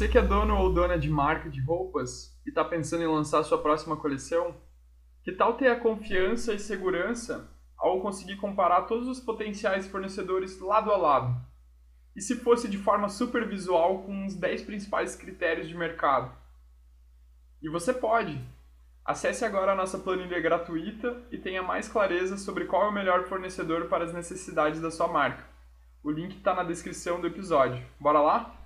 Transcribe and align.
Você 0.00 0.08
que 0.08 0.16
é 0.16 0.22
dono 0.22 0.56
ou 0.56 0.72
dona 0.72 0.98
de 0.98 1.10
marca 1.10 1.50
de 1.50 1.60
roupas 1.60 2.34
e 2.46 2.48
está 2.48 2.64
pensando 2.64 3.02
em 3.02 3.06
lançar 3.06 3.42
sua 3.42 3.60
próxima 3.60 3.98
coleção, 3.98 4.54
que 5.22 5.30
tal 5.30 5.58
ter 5.58 5.68
a 5.68 5.78
confiança 5.78 6.54
e 6.54 6.58
segurança 6.58 7.50
ao 7.76 8.00
conseguir 8.00 8.36
comparar 8.36 8.86
todos 8.86 9.06
os 9.06 9.20
potenciais 9.20 9.86
fornecedores 9.86 10.58
lado 10.58 10.90
a 10.90 10.96
lado? 10.96 11.36
E 12.16 12.22
se 12.22 12.36
fosse 12.36 12.66
de 12.66 12.78
forma 12.78 13.10
super 13.10 13.46
visual 13.46 14.02
com 14.04 14.24
os 14.24 14.34
10 14.34 14.62
principais 14.62 15.14
critérios 15.14 15.68
de 15.68 15.76
mercado? 15.76 16.32
E 17.60 17.68
você 17.68 17.92
pode! 17.92 18.42
Acesse 19.04 19.44
agora 19.44 19.72
a 19.72 19.76
nossa 19.76 19.98
planilha 19.98 20.40
gratuita 20.40 21.22
e 21.30 21.36
tenha 21.36 21.62
mais 21.62 21.88
clareza 21.88 22.38
sobre 22.38 22.64
qual 22.64 22.84
é 22.84 22.88
o 22.88 22.94
melhor 22.94 23.24
fornecedor 23.24 23.86
para 23.88 24.04
as 24.04 24.14
necessidades 24.14 24.80
da 24.80 24.90
sua 24.90 25.08
marca. 25.08 25.44
O 26.02 26.10
link 26.10 26.38
está 26.38 26.54
na 26.54 26.64
descrição 26.64 27.20
do 27.20 27.26
episódio. 27.26 27.84
Bora 28.00 28.22
lá? 28.22 28.59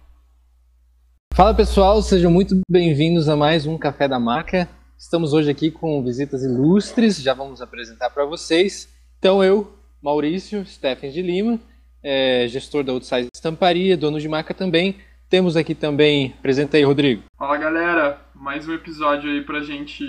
Fala 1.35 1.53
pessoal, 1.53 2.01
sejam 2.01 2.31
muito 2.31 2.61
bem-vindos 2.71 3.29
a 3.29 3.35
mais 3.35 3.67
um 3.67 3.77
Café 3.77 4.07
da 4.07 4.21
Marca. 4.21 4.69
Estamos 4.97 5.33
hoje 5.33 5.51
aqui 5.51 5.69
com 5.69 6.01
visitas 6.01 6.45
ilustres, 6.45 7.21
já 7.21 7.35
vamos 7.35 7.61
apresentar 7.61 8.09
para 8.11 8.25
vocês. 8.25 8.89
Então 9.19 9.43
eu, 9.43 9.77
Maurício 10.01 10.65
Steffen 10.65 11.11
de 11.11 11.21
Lima, 11.21 11.59
é, 12.01 12.47
gestor 12.47 12.85
da 12.85 12.93
Outsize 12.93 13.31
Estamparia, 13.35 13.97
dono 13.97 14.21
de 14.21 14.29
marca 14.29 14.55
também. 14.55 14.95
Temos 15.29 15.57
aqui 15.57 15.75
também, 15.75 16.33
apresenta 16.39 16.77
aí 16.77 16.85
Rodrigo. 16.85 17.25
Fala 17.37 17.57
galera, 17.57 18.21
mais 18.33 18.69
um 18.69 18.73
episódio 18.73 19.29
aí 19.29 19.43
pra 19.43 19.61
gente, 19.61 20.05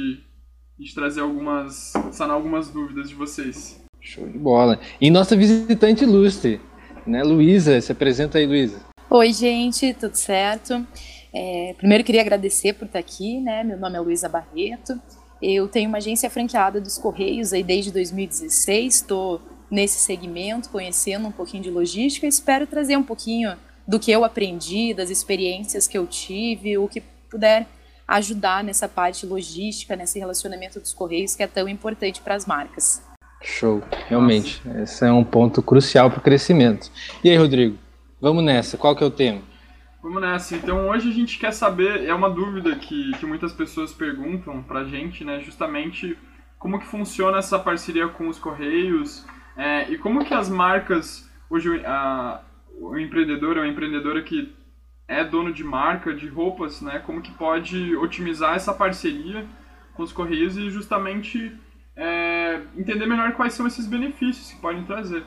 gente 0.77 0.93
trazer 0.93 1.21
algumas, 1.21 1.91
sanar 2.11 2.35
algumas 2.35 2.69
dúvidas 2.69 3.09
de 3.09 3.15
vocês. 3.15 3.83
Show 3.99 4.27
de 4.27 4.37
bola. 4.37 4.79
E 5.01 5.09
nossa 5.09 5.35
visitante 5.35 6.03
ilustre, 6.03 6.61
né, 7.03 7.23
Luísa, 7.23 7.81
se 7.81 7.91
apresenta 7.91 8.37
aí 8.37 8.45
Luísa. 8.45 8.79
Oi 9.09 9.33
gente, 9.33 9.91
tudo 9.95 10.15
certo? 10.15 10.85
É, 11.37 11.75
primeiro 11.77 12.01
queria 12.01 12.21
agradecer 12.21 12.71
por 12.73 12.85
estar 12.85 12.99
aqui, 12.99 13.41
né? 13.41 13.61
Meu 13.61 13.77
nome 13.77 13.97
é 13.97 13.99
Luísa 13.99 14.29
Barreto. 14.29 14.97
Eu 15.41 15.67
tenho 15.67 15.89
uma 15.89 15.97
agência 15.97 16.29
franqueada 16.29 16.79
dos 16.79 16.97
Correios 16.97 17.51
aí 17.51 17.61
desde 17.61 17.91
2016. 17.91 18.95
Estou 18.95 19.41
nesse 19.69 19.99
segmento, 19.99 20.69
conhecendo 20.69 21.27
um 21.27 21.31
pouquinho 21.33 21.61
de 21.61 21.69
logística. 21.69 22.25
Espero 22.25 22.65
trazer 22.65 22.95
um 22.95 23.03
pouquinho 23.03 23.53
do 23.85 23.99
que 23.99 24.11
eu 24.11 24.23
aprendi, 24.23 24.93
das 24.93 25.09
experiências 25.09 25.87
que 25.87 25.97
eu 25.97 26.07
tive, 26.07 26.77
o 26.77 26.87
que 26.87 27.01
puder 27.29 27.67
ajudar 28.07 28.63
nessa 28.63 28.87
parte 28.87 29.25
logística, 29.25 29.93
nesse 29.93 30.17
relacionamento 30.17 30.79
dos 30.79 30.93
Correios 30.93 31.35
que 31.35 31.43
é 31.43 31.47
tão 31.47 31.67
importante 31.67 32.21
para 32.21 32.35
as 32.35 32.45
marcas. 32.45 33.01
Show, 33.41 33.83
realmente. 34.07 34.61
Nossa. 34.63 34.81
Esse 34.83 35.05
é 35.05 35.11
um 35.11 35.23
ponto 35.23 35.61
crucial 35.61 36.09
para 36.09 36.19
o 36.19 36.23
crescimento. 36.23 36.89
E 37.21 37.29
aí, 37.29 37.35
Rodrigo? 37.35 37.77
Vamos 38.21 38.41
nessa. 38.41 38.77
Qual 38.77 38.95
que 38.95 39.03
é 39.03 39.07
o 39.07 39.11
tema? 39.11 39.41
Vamos 40.05 40.21
nessa. 40.21 40.55
Então 40.55 40.87
hoje 40.87 41.09
a 41.09 41.11
gente 41.11 41.39
quer 41.39 41.51
saber, 41.51 42.05
é 42.05 42.13
uma 42.13 42.29
dúvida 42.29 42.75
que, 42.75 43.11
que 43.13 43.25
muitas 43.25 43.51
pessoas 43.51 43.91
perguntam 43.91 44.61
pra 44.61 44.83
gente, 44.83 45.25
né? 45.25 45.39
Justamente 45.39 46.15
como 46.59 46.77
que 46.77 46.85
funciona 46.85 47.39
essa 47.39 47.57
parceria 47.57 48.07
com 48.07 48.27
os 48.27 48.37
Correios 48.37 49.25
é, 49.57 49.91
e 49.91 49.97
como 49.97 50.23
que 50.23 50.31
as 50.31 50.47
marcas, 50.47 51.27
hoje 51.49 51.83
a, 51.83 52.39
o 52.79 52.95
empreendedor 52.99 53.57
ou 53.57 53.63
a 53.63 53.67
empreendedora 53.67 54.21
que 54.21 54.55
é 55.07 55.23
dono 55.23 55.51
de 55.51 55.63
marca, 55.63 56.13
de 56.13 56.27
roupas, 56.27 56.83
né? 56.83 56.99
Como 56.99 57.19
que 57.19 57.31
pode 57.31 57.95
otimizar 57.95 58.55
essa 58.55 58.75
parceria 58.75 59.43
com 59.95 60.03
os 60.03 60.13
Correios 60.13 60.55
e 60.55 60.69
justamente 60.69 61.51
é, 61.95 62.61
entender 62.77 63.07
melhor 63.07 63.31
quais 63.31 63.53
são 63.53 63.65
esses 63.65 63.87
benefícios 63.87 64.51
que 64.51 64.61
podem 64.61 64.85
trazer. 64.85 65.23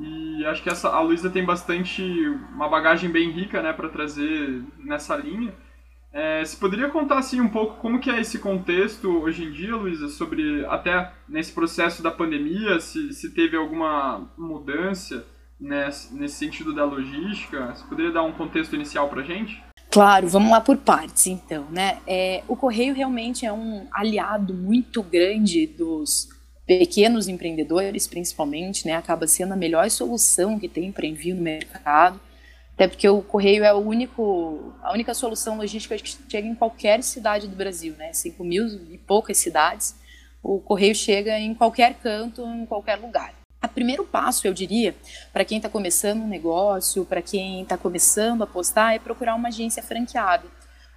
E 0.00 0.44
acho 0.46 0.62
que 0.62 0.68
essa, 0.68 0.88
a 0.88 1.00
Luísa 1.00 1.30
tem 1.30 1.44
bastante, 1.44 2.02
uma 2.54 2.68
bagagem 2.68 3.10
bem 3.10 3.30
rica, 3.30 3.62
né, 3.62 3.72
para 3.72 3.88
trazer 3.88 4.62
nessa 4.78 5.16
linha. 5.16 5.54
É, 6.12 6.44
você 6.44 6.56
poderia 6.56 6.88
contar, 6.88 7.18
assim, 7.18 7.40
um 7.40 7.48
pouco 7.48 7.76
como 7.80 8.00
que 8.00 8.10
é 8.10 8.20
esse 8.20 8.38
contexto 8.38 9.08
hoje 9.22 9.44
em 9.44 9.52
dia, 9.52 9.76
Luísa, 9.76 10.08
sobre, 10.08 10.64
até 10.66 11.12
nesse 11.28 11.52
processo 11.52 12.02
da 12.02 12.10
pandemia, 12.10 12.80
se, 12.80 13.12
se 13.12 13.34
teve 13.34 13.56
alguma 13.56 14.30
mudança 14.36 15.26
nesse, 15.60 16.14
nesse 16.14 16.36
sentido 16.36 16.74
da 16.74 16.84
logística? 16.84 17.74
Você 17.74 17.84
poderia 17.84 18.12
dar 18.12 18.22
um 18.22 18.32
contexto 18.32 18.74
inicial 18.74 19.08
para 19.08 19.22
gente? 19.22 19.62
Claro, 19.90 20.28
vamos 20.28 20.50
lá 20.50 20.60
por 20.60 20.76
partes, 20.76 21.26
então, 21.26 21.66
né? 21.70 21.98
É, 22.06 22.42
o 22.48 22.56
Correio 22.56 22.94
realmente 22.94 23.46
é 23.46 23.52
um 23.52 23.86
aliado 23.92 24.52
muito 24.52 25.02
grande 25.02 25.66
dos 25.66 26.28
pequenos 26.66 27.28
empreendedores, 27.28 28.06
principalmente, 28.06 28.86
né, 28.86 28.94
acaba 28.94 29.26
sendo 29.26 29.52
a 29.52 29.56
melhor 29.56 29.88
solução 29.88 30.58
que 30.58 30.68
tem 30.68 30.90
para 30.90 31.06
envio 31.06 31.36
no 31.36 31.42
mercado, 31.42 32.20
até 32.74 32.88
porque 32.88 33.08
o 33.08 33.22
correio 33.22 33.64
é 33.64 33.72
o 33.72 33.78
único, 33.78 34.74
a 34.82 34.92
única 34.92 35.14
solução 35.14 35.56
logística 35.56 35.96
que 35.96 36.16
chega 36.28 36.46
em 36.46 36.54
qualquer 36.54 37.02
cidade 37.02 37.46
do 37.46 37.56
Brasil, 37.56 37.94
né, 37.96 38.12
5 38.12 38.42
mil 38.42 38.66
e 38.90 38.98
poucas 38.98 39.38
cidades, 39.38 39.94
o 40.42 40.58
correio 40.60 40.94
chega 40.94 41.38
em 41.38 41.54
qualquer 41.54 41.94
canto, 41.94 42.42
em 42.42 42.66
qualquer 42.66 42.96
lugar. 42.96 43.34
O 43.64 43.68
primeiro 43.68 44.04
passo, 44.04 44.46
eu 44.46 44.52
diria, 44.52 44.94
para 45.32 45.44
quem 45.44 45.56
está 45.56 45.68
começando 45.68 46.20
um 46.20 46.28
negócio, 46.28 47.04
para 47.04 47.22
quem 47.22 47.62
está 47.62 47.76
começando 47.76 48.42
a 48.42 48.44
apostar, 48.44 48.94
é 48.94 48.98
procurar 48.98 49.34
uma 49.34 49.48
agência 49.48 49.82
franqueada 49.82 50.44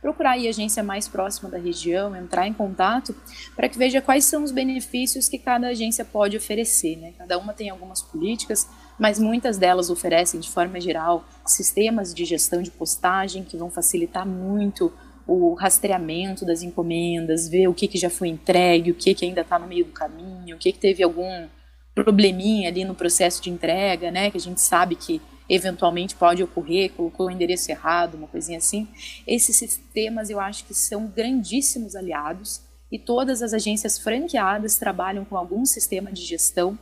procurar 0.01 0.31
a 0.31 0.49
agência 0.49 0.81
mais 0.81 1.07
próxima 1.07 1.49
da 1.49 1.57
região, 1.57 2.15
entrar 2.15 2.47
em 2.47 2.53
contato, 2.53 3.15
para 3.55 3.67
que 3.67 3.77
veja 3.77 4.01
quais 4.01 4.25
são 4.25 4.43
os 4.43 4.51
benefícios 4.51 5.27
que 5.27 5.37
cada 5.37 5.67
agência 5.67 6.05
pode 6.05 6.37
oferecer. 6.37 6.95
Né? 6.97 7.13
Cada 7.17 7.37
uma 7.37 7.53
tem 7.53 7.69
algumas 7.69 8.01
políticas, 8.01 8.67
mas 8.97 9.19
muitas 9.19 9.57
delas 9.57 9.89
oferecem, 9.89 10.39
de 10.39 10.49
forma 10.49 10.79
geral, 10.79 11.25
sistemas 11.45 12.13
de 12.13 12.25
gestão 12.25 12.61
de 12.61 12.71
postagem 12.71 13.43
que 13.43 13.57
vão 13.57 13.69
facilitar 13.69 14.25
muito 14.25 14.91
o 15.27 15.53
rastreamento 15.53 16.43
das 16.43 16.63
encomendas, 16.63 17.47
ver 17.47 17.67
o 17.67 17.73
que, 17.73 17.87
que 17.87 17.99
já 17.99 18.09
foi 18.09 18.29
entregue, 18.29 18.91
o 18.91 18.95
que, 18.95 19.13
que 19.13 19.25
ainda 19.25 19.41
está 19.41 19.59
no 19.59 19.67
meio 19.67 19.85
do 19.85 19.91
caminho, 19.91 20.55
o 20.55 20.59
que, 20.59 20.71
que 20.71 20.79
teve 20.79 21.03
algum 21.03 21.47
probleminha 21.93 22.69
ali 22.69 22.83
no 22.83 22.95
processo 22.95 23.41
de 23.41 23.49
entrega, 23.49 24.09
né? 24.09 24.31
Que 24.31 24.37
a 24.37 24.41
gente 24.41 24.59
sabe 24.59 24.95
que 24.95 25.21
eventualmente 25.49 26.15
pode 26.15 26.43
ocorrer, 26.43 26.91
colocou 26.91 27.27
o 27.27 27.31
endereço 27.31 27.71
errado, 27.71 28.15
uma 28.15 28.27
coisinha 28.27 28.59
assim. 28.59 28.87
Esses 29.25 29.55
sistemas 29.55 30.29
eu 30.29 30.39
acho 30.39 30.63
que 30.65 30.73
são 30.73 31.07
grandíssimos 31.07 31.95
aliados 31.95 32.61
e 32.91 32.99
todas 32.99 33.41
as 33.41 33.53
agências 33.53 33.97
franqueadas 33.97 34.77
trabalham 34.77 35.25
com 35.25 35.35
algum 35.35 35.65
sistema 35.65 36.11
de 36.11 36.23
gestão 36.23 36.77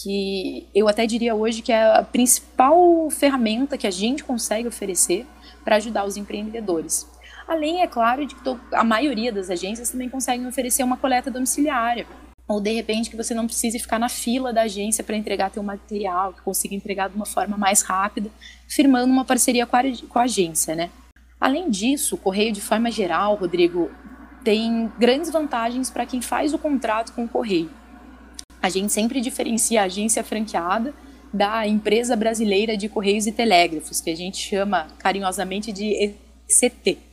que 0.00 0.66
eu 0.74 0.88
até 0.88 1.06
diria 1.06 1.34
hoje 1.34 1.60
que 1.60 1.72
é 1.72 1.98
a 1.98 2.02
principal 2.02 3.10
ferramenta 3.10 3.76
que 3.76 3.86
a 3.86 3.90
gente 3.90 4.24
consegue 4.24 4.68
oferecer 4.68 5.26
para 5.64 5.76
ajudar 5.76 6.04
os 6.04 6.16
empreendedores. 6.16 7.06
Além, 7.46 7.82
é 7.82 7.86
claro, 7.86 8.26
de 8.26 8.34
que 8.34 8.56
a 8.72 8.84
maioria 8.84 9.32
das 9.32 9.50
agências 9.50 9.90
também 9.90 10.08
conseguem 10.08 10.46
oferecer 10.46 10.82
uma 10.82 10.96
coleta 10.96 11.30
domiciliária 11.30 12.06
ou 12.48 12.60
de 12.60 12.72
repente 12.72 13.10
que 13.10 13.16
você 13.16 13.34
não 13.34 13.46
precise 13.46 13.78
ficar 13.78 13.98
na 13.98 14.08
fila 14.08 14.54
da 14.54 14.62
agência 14.62 15.04
para 15.04 15.14
entregar 15.14 15.50
teu 15.50 15.62
material, 15.62 16.32
que 16.32 16.40
consiga 16.40 16.74
entregar 16.74 17.10
de 17.10 17.14
uma 17.14 17.26
forma 17.26 17.58
mais 17.58 17.82
rápida, 17.82 18.30
firmando 18.66 19.12
uma 19.12 19.24
parceria 19.24 19.66
com 19.66 19.76
a, 19.76 19.82
com 20.08 20.18
a 20.18 20.22
agência, 20.22 20.74
né? 20.74 20.90
Além 21.38 21.70
disso, 21.70 22.14
o 22.14 22.18
correio 22.18 22.50
de 22.50 22.62
forma 22.62 22.90
geral, 22.90 23.34
Rodrigo, 23.34 23.90
tem 24.42 24.90
grandes 24.98 25.30
vantagens 25.30 25.90
para 25.90 26.06
quem 26.06 26.22
faz 26.22 26.54
o 26.54 26.58
contrato 26.58 27.12
com 27.12 27.24
o 27.24 27.28
correio. 27.28 27.70
A 28.62 28.70
gente 28.70 28.92
sempre 28.92 29.20
diferencia 29.20 29.82
a 29.82 29.84
agência 29.84 30.24
franqueada 30.24 30.94
da 31.32 31.68
empresa 31.68 32.16
brasileira 32.16 32.76
de 32.76 32.88
correios 32.88 33.26
e 33.26 33.32
telégrafos, 33.32 34.00
que 34.00 34.08
a 34.08 34.16
gente 34.16 34.38
chama 34.38 34.88
carinhosamente 34.98 35.70
de 35.70 36.14
ECT 36.48 37.07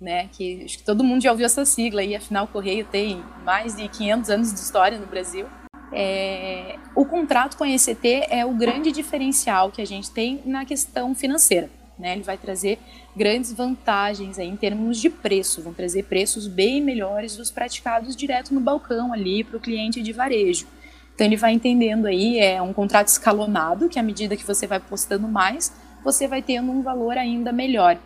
né? 0.00 0.28
Que 0.32 0.64
acho 0.64 0.78
que 0.78 0.84
todo 0.84 1.04
mundo 1.04 1.22
já 1.22 1.30
ouviu 1.30 1.46
essa 1.46 1.64
sigla 1.64 2.02
e 2.02 2.14
afinal 2.14 2.44
o 2.44 2.48
Correio 2.48 2.84
tem 2.84 3.22
mais 3.44 3.76
de 3.76 3.88
500 3.88 4.30
anos 4.30 4.52
de 4.52 4.60
história 4.60 4.98
no 4.98 5.06
Brasil. 5.06 5.46
É, 5.92 6.76
o 6.94 7.04
contrato 7.04 7.56
com 7.56 7.64
a 7.64 7.68
ECT 7.68 8.26
é 8.28 8.44
o 8.44 8.52
grande 8.52 8.92
diferencial 8.92 9.70
que 9.70 9.80
a 9.80 9.86
gente 9.86 10.10
tem 10.10 10.42
na 10.44 10.64
questão 10.64 11.14
financeira. 11.14 11.70
Né? 11.98 12.12
Ele 12.12 12.22
vai 12.22 12.36
trazer 12.36 12.78
grandes 13.16 13.52
vantagens 13.52 14.38
aí 14.38 14.48
em 14.48 14.56
termos 14.56 14.98
de 14.98 15.10
preço, 15.10 15.62
vão 15.62 15.74
trazer 15.74 16.04
preços 16.04 16.46
bem 16.46 16.80
melhores 16.80 17.36
dos 17.36 17.50
praticados 17.50 18.14
direto 18.14 18.54
no 18.54 18.60
balcão 18.60 19.12
ali 19.12 19.42
para 19.42 19.56
o 19.56 19.60
cliente 19.60 20.00
de 20.00 20.12
varejo. 20.12 20.66
Então 21.14 21.26
ele 21.26 21.36
vai 21.36 21.52
entendendo 21.52 22.06
aí, 22.06 22.38
é 22.38 22.62
um 22.62 22.72
contrato 22.72 23.08
escalonado, 23.08 23.88
que 23.88 23.98
à 23.98 24.02
medida 24.04 24.36
que 24.36 24.46
você 24.46 24.68
vai 24.68 24.78
postando 24.78 25.26
mais, 25.26 25.72
você 26.04 26.28
vai 26.28 26.40
tendo 26.40 26.70
um 26.70 26.80
valor 26.80 27.18
ainda 27.18 27.50
melhor. 27.50 27.98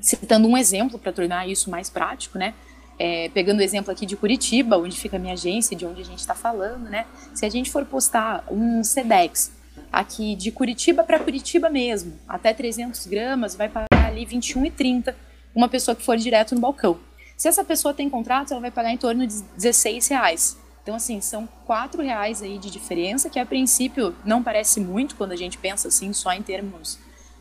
Citando 0.00 0.48
um 0.48 0.56
exemplo 0.56 0.98
para 0.98 1.12
tornar 1.12 1.48
isso 1.48 1.70
mais 1.70 1.88
prático, 1.88 2.38
né? 2.38 2.54
É, 2.98 3.30
pegando 3.30 3.60
o 3.60 3.62
exemplo 3.62 3.90
aqui 3.90 4.04
de 4.04 4.16
Curitiba, 4.16 4.76
onde 4.76 4.98
fica 4.98 5.16
a 5.16 5.20
minha 5.20 5.32
agência, 5.32 5.76
de 5.76 5.86
onde 5.86 6.02
a 6.02 6.04
gente 6.04 6.18
está 6.18 6.34
falando, 6.34 6.88
né? 6.90 7.06
Se 7.34 7.46
a 7.46 7.48
gente 7.48 7.70
for 7.70 7.84
postar 7.84 8.44
um 8.50 8.84
SEDEX 8.84 9.52
aqui 9.92 10.34
de 10.34 10.50
Curitiba 10.50 11.02
para 11.02 11.18
Curitiba 11.18 11.70
mesmo, 11.70 12.18
até 12.28 12.52
300 12.52 13.06
gramas, 13.06 13.54
vai 13.54 13.68
pagar 13.68 14.06
ali 14.06 14.26
21,30 14.26 15.14
uma 15.54 15.68
pessoa 15.68 15.94
que 15.94 16.04
for 16.04 16.16
direto 16.16 16.54
no 16.54 16.60
balcão. 16.60 16.98
Se 17.36 17.48
essa 17.48 17.64
pessoa 17.64 17.94
tem 17.94 18.10
contrato, 18.10 18.52
ela 18.52 18.60
vai 18.60 18.70
pagar 18.70 18.92
em 18.92 18.98
torno 18.98 19.26
de 19.26 19.42
16 19.56 20.08
reais. 20.08 20.58
Então, 20.82 20.94
assim, 20.94 21.20
são 21.20 21.48
quatro 21.64 22.02
reais 22.02 22.42
aí 22.42 22.58
de 22.58 22.70
diferença, 22.70 23.30
que 23.30 23.38
a 23.38 23.46
princípio 23.46 24.14
não 24.24 24.42
parece 24.42 24.80
muito 24.80 25.16
quando 25.16 25.32
a 25.32 25.36
gente 25.36 25.58
pensa 25.58 25.88
assim 25.88 26.12
só 26.12 26.32
em 26.32 26.42
termos 26.42 26.98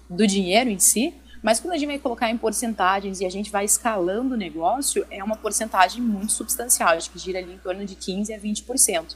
do 0.09 0.25
dinheiro 0.25 0.69
em 0.69 0.79
si, 0.79 1.13
Mas 1.41 1.59
quando 1.59 1.73
a 1.73 1.77
gente 1.77 1.87
vai 1.87 1.99
colocar 1.99 2.29
em 2.29 2.37
porcentagens 2.37 3.21
e 3.21 3.25
a 3.25 3.29
gente 3.29 3.49
vai 3.49 3.65
escalando 3.65 4.33
o 4.33 4.37
negócio, 4.37 5.05
é 5.09 5.23
uma 5.23 5.35
porcentagem 5.35 6.01
muito 6.01 6.33
substancial, 6.33 6.89
acho 6.89 7.09
que 7.09 7.19
gira 7.19 7.39
ali 7.39 7.53
em 7.53 7.57
torno 7.57 7.85
de 7.85 7.95
15 7.95 8.33
a 8.33 8.39
20%. 8.39 9.15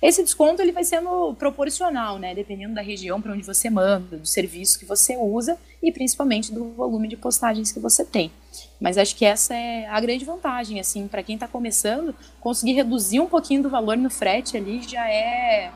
Esse 0.00 0.22
desconto 0.22 0.60
ele 0.60 0.72
vai 0.72 0.84
sendo 0.84 1.34
proporcional, 1.34 2.18
né, 2.18 2.34
dependendo 2.34 2.74
da 2.74 2.82
região 2.82 3.20
para 3.20 3.32
onde 3.32 3.42
você 3.42 3.70
manda, 3.70 4.18
do 4.18 4.26
serviço 4.26 4.78
que 4.78 4.84
você 4.84 5.16
usa 5.16 5.58
e 5.82 5.90
principalmente 5.90 6.52
do 6.52 6.72
volume 6.72 7.08
de 7.08 7.16
postagens 7.16 7.72
que 7.72 7.80
você 7.80 8.04
tem. 8.04 8.30
Mas 8.78 8.98
acho 8.98 9.16
que 9.16 9.24
essa 9.24 9.54
é 9.54 9.86
a 9.86 9.98
grande 9.98 10.24
vantagem, 10.24 10.78
assim, 10.78 11.08
para 11.08 11.22
quem 11.22 11.34
está 11.36 11.48
começando, 11.48 12.14
conseguir 12.40 12.74
reduzir 12.74 13.20
um 13.20 13.26
pouquinho 13.26 13.62
do 13.62 13.70
valor 13.70 13.96
no 13.96 14.10
frete 14.10 14.56
ali 14.56 14.82
já 14.82 15.08
é 15.08 15.72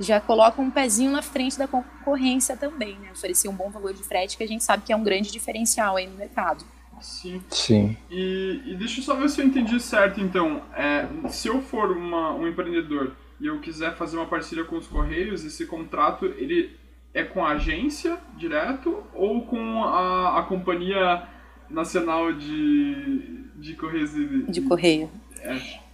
já 0.00 0.20
coloca 0.20 0.60
um 0.60 0.70
pezinho 0.70 1.12
na 1.12 1.22
frente 1.22 1.58
da 1.58 1.68
concorrência 1.68 2.56
também, 2.56 2.98
né? 2.98 3.10
Oferecer 3.12 3.48
um 3.48 3.54
bom 3.54 3.70
valor 3.70 3.92
de 3.92 4.02
frete 4.02 4.36
que 4.36 4.42
a 4.42 4.48
gente 4.48 4.64
sabe 4.64 4.82
que 4.84 4.92
é 4.92 4.96
um 4.96 5.04
grande 5.04 5.30
diferencial 5.30 5.96
aí 5.96 6.06
no 6.06 6.16
mercado. 6.16 6.64
Sim. 7.00 7.42
Sim. 7.50 7.96
E, 8.10 8.62
e 8.66 8.74
deixa 8.74 9.00
eu 9.00 9.04
só 9.04 9.14
ver 9.14 9.28
se 9.28 9.40
eu 9.40 9.46
entendi 9.46 9.78
certo, 9.78 10.20
então. 10.20 10.62
É, 10.74 11.06
se 11.28 11.48
eu 11.48 11.60
for 11.62 11.90
uma, 11.92 12.34
um 12.34 12.48
empreendedor 12.48 13.12
e 13.40 13.46
eu 13.46 13.60
quiser 13.60 13.94
fazer 13.96 14.16
uma 14.16 14.26
parceria 14.26 14.64
com 14.64 14.76
os 14.76 14.86
Correios, 14.86 15.44
esse 15.44 15.66
contrato 15.66 16.26
ele 16.26 16.76
é 17.12 17.22
com 17.22 17.44
a 17.44 17.52
agência 17.52 18.18
direto 18.36 19.02
ou 19.14 19.42
com 19.42 19.84
a, 19.84 20.38
a 20.38 20.42
Companhia 20.44 21.26
Nacional 21.68 22.32
de, 22.32 23.44
de 23.56 23.74
Correios? 23.74 24.12
De, 24.12 24.42
de 24.44 24.60
Correio. 24.62 25.10
É. 25.40 25.89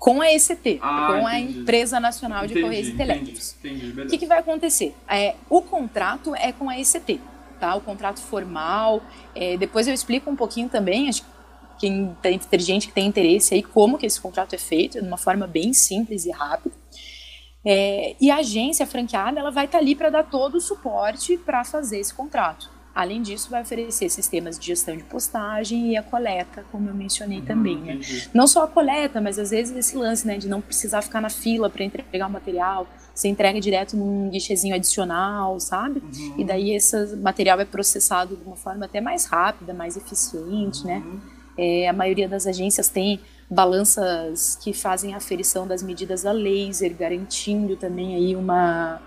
com 0.00 0.22
a 0.22 0.32
ECT, 0.32 0.80
ah, 0.80 1.08
com 1.08 1.28
entendi. 1.28 1.58
a 1.58 1.60
Empresa 1.60 2.00
Nacional 2.00 2.46
de 2.46 2.54
entendi, 2.54 2.62
Correios 2.62 2.88
e 2.88 2.92
Telégrafos. 2.96 3.56
O 3.62 4.06
que, 4.06 4.16
que, 4.16 4.26
vai 4.26 4.38
acontecer? 4.38 4.96
É, 5.06 5.36
o 5.50 5.60
contrato 5.60 6.34
é 6.34 6.52
com 6.52 6.70
a 6.70 6.80
ECT, 6.80 7.20
tá? 7.60 7.74
O 7.74 7.82
contrato 7.82 8.18
formal. 8.18 9.02
É, 9.34 9.58
depois 9.58 9.86
eu 9.86 9.92
explico 9.92 10.30
um 10.30 10.34
pouquinho 10.34 10.70
também, 10.70 11.10
acho 11.10 11.20
que 11.20 11.28
quem 11.80 12.16
tem, 12.22 12.38
tem 12.38 12.60
gente 12.60 12.88
que 12.88 12.94
tem 12.94 13.06
interesse 13.06 13.52
aí, 13.54 13.62
como 13.62 13.98
que 13.98 14.06
esse 14.06 14.18
contrato 14.18 14.54
é 14.54 14.58
feito, 14.58 14.98
de 14.98 15.06
uma 15.06 15.18
forma 15.18 15.46
bem 15.46 15.74
simples 15.74 16.24
e 16.24 16.30
rápida. 16.30 16.74
É, 17.62 18.16
e 18.18 18.30
a 18.30 18.36
agência 18.36 18.86
franqueada 18.86 19.38
ela 19.38 19.50
vai 19.50 19.66
estar 19.66 19.76
tá 19.76 19.84
ali 19.84 19.94
para 19.94 20.08
dar 20.08 20.22
todo 20.22 20.54
o 20.54 20.60
suporte 20.62 21.36
para 21.36 21.62
fazer 21.62 21.98
esse 21.98 22.14
contrato. 22.14 22.70
Além 22.94 23.22
disso, 23.22 23.48
vai 23.50 23.62
oferecer 23.62 24.10
sistemas 24.10 24.58
de 24.58 24.66
gestão 24.66 24.96
de 24.96 25.04
postagem 25.04 25.92
e 25.92 25.96
a 25.96 26.02
coleta, 26.02 26.64
como 26.72 26.88
eu 26.88 26.94
mencionei 26.94 27.38
uhum, 27.38 27.44
também. 27.44 27.76
Né? 27.76 28.00
Não 28.34 28.46
só 28.46 28.64
a 28.64 28.66
coleta, 28.66 29.20
mas 29.20 29.38
às 29.38 29.50
vezes 29.50 29.76
esse 29.76 29.96
lance 29.96 30.26
né, 30.26 30.36
de 30.36 30.48
não 30.48 30.60
precisar 30.60 31.00
ficar 31.02 31.20
na 31.20 31.30
fila 31.30 31.70
para 31.70 31.84
entregar 31.84 32.26
o 32.26 32.30
material, 32.30 32.88
você 33.14 33.28
entrega 33.28 33.60
direto 33.60 33.96
num 33.96 34.28
guichezinho 34.30 34.74
adicional, 34.74 35.60
sabe? 35.60 36.00
Uhum. 36.00 36.34
E 36.38 36.44
daí 36.44 36.74
esse 36.74 37.16
material 37.16 37.60
é 37.60 37.64
processado 37.64 38.36
de 38.36 38.42
uma 38.42 38.56
forma 38.56 38.86
até 38.86 39.00
mais 39.00 39.26
rápida, 39.26 39.72
mais 39.72 39.96
eficiente, 39.96 40.84
né? 40.84 41.02
Uhum. 41.04 41.20
É, 41.56 41.88
a 41.88 41.92
maioria 41.92 42.28
das 42.28 42.46
agências 42.46 42.88
tem 42.88 43.20
balanças 43.50 44.56
que 44.56 44.72
fazem 44.72 45.12
a 45.12 45.18
aferição 45.18 45.66
das 45.66 45.82
medidas 45.82 46.24
a 46.24 46.32
laser, 46.32 46.94
garantindo 46.96 47.76
também 47.76 48.14
aí 48.14 48.36
uma 48.36 49.00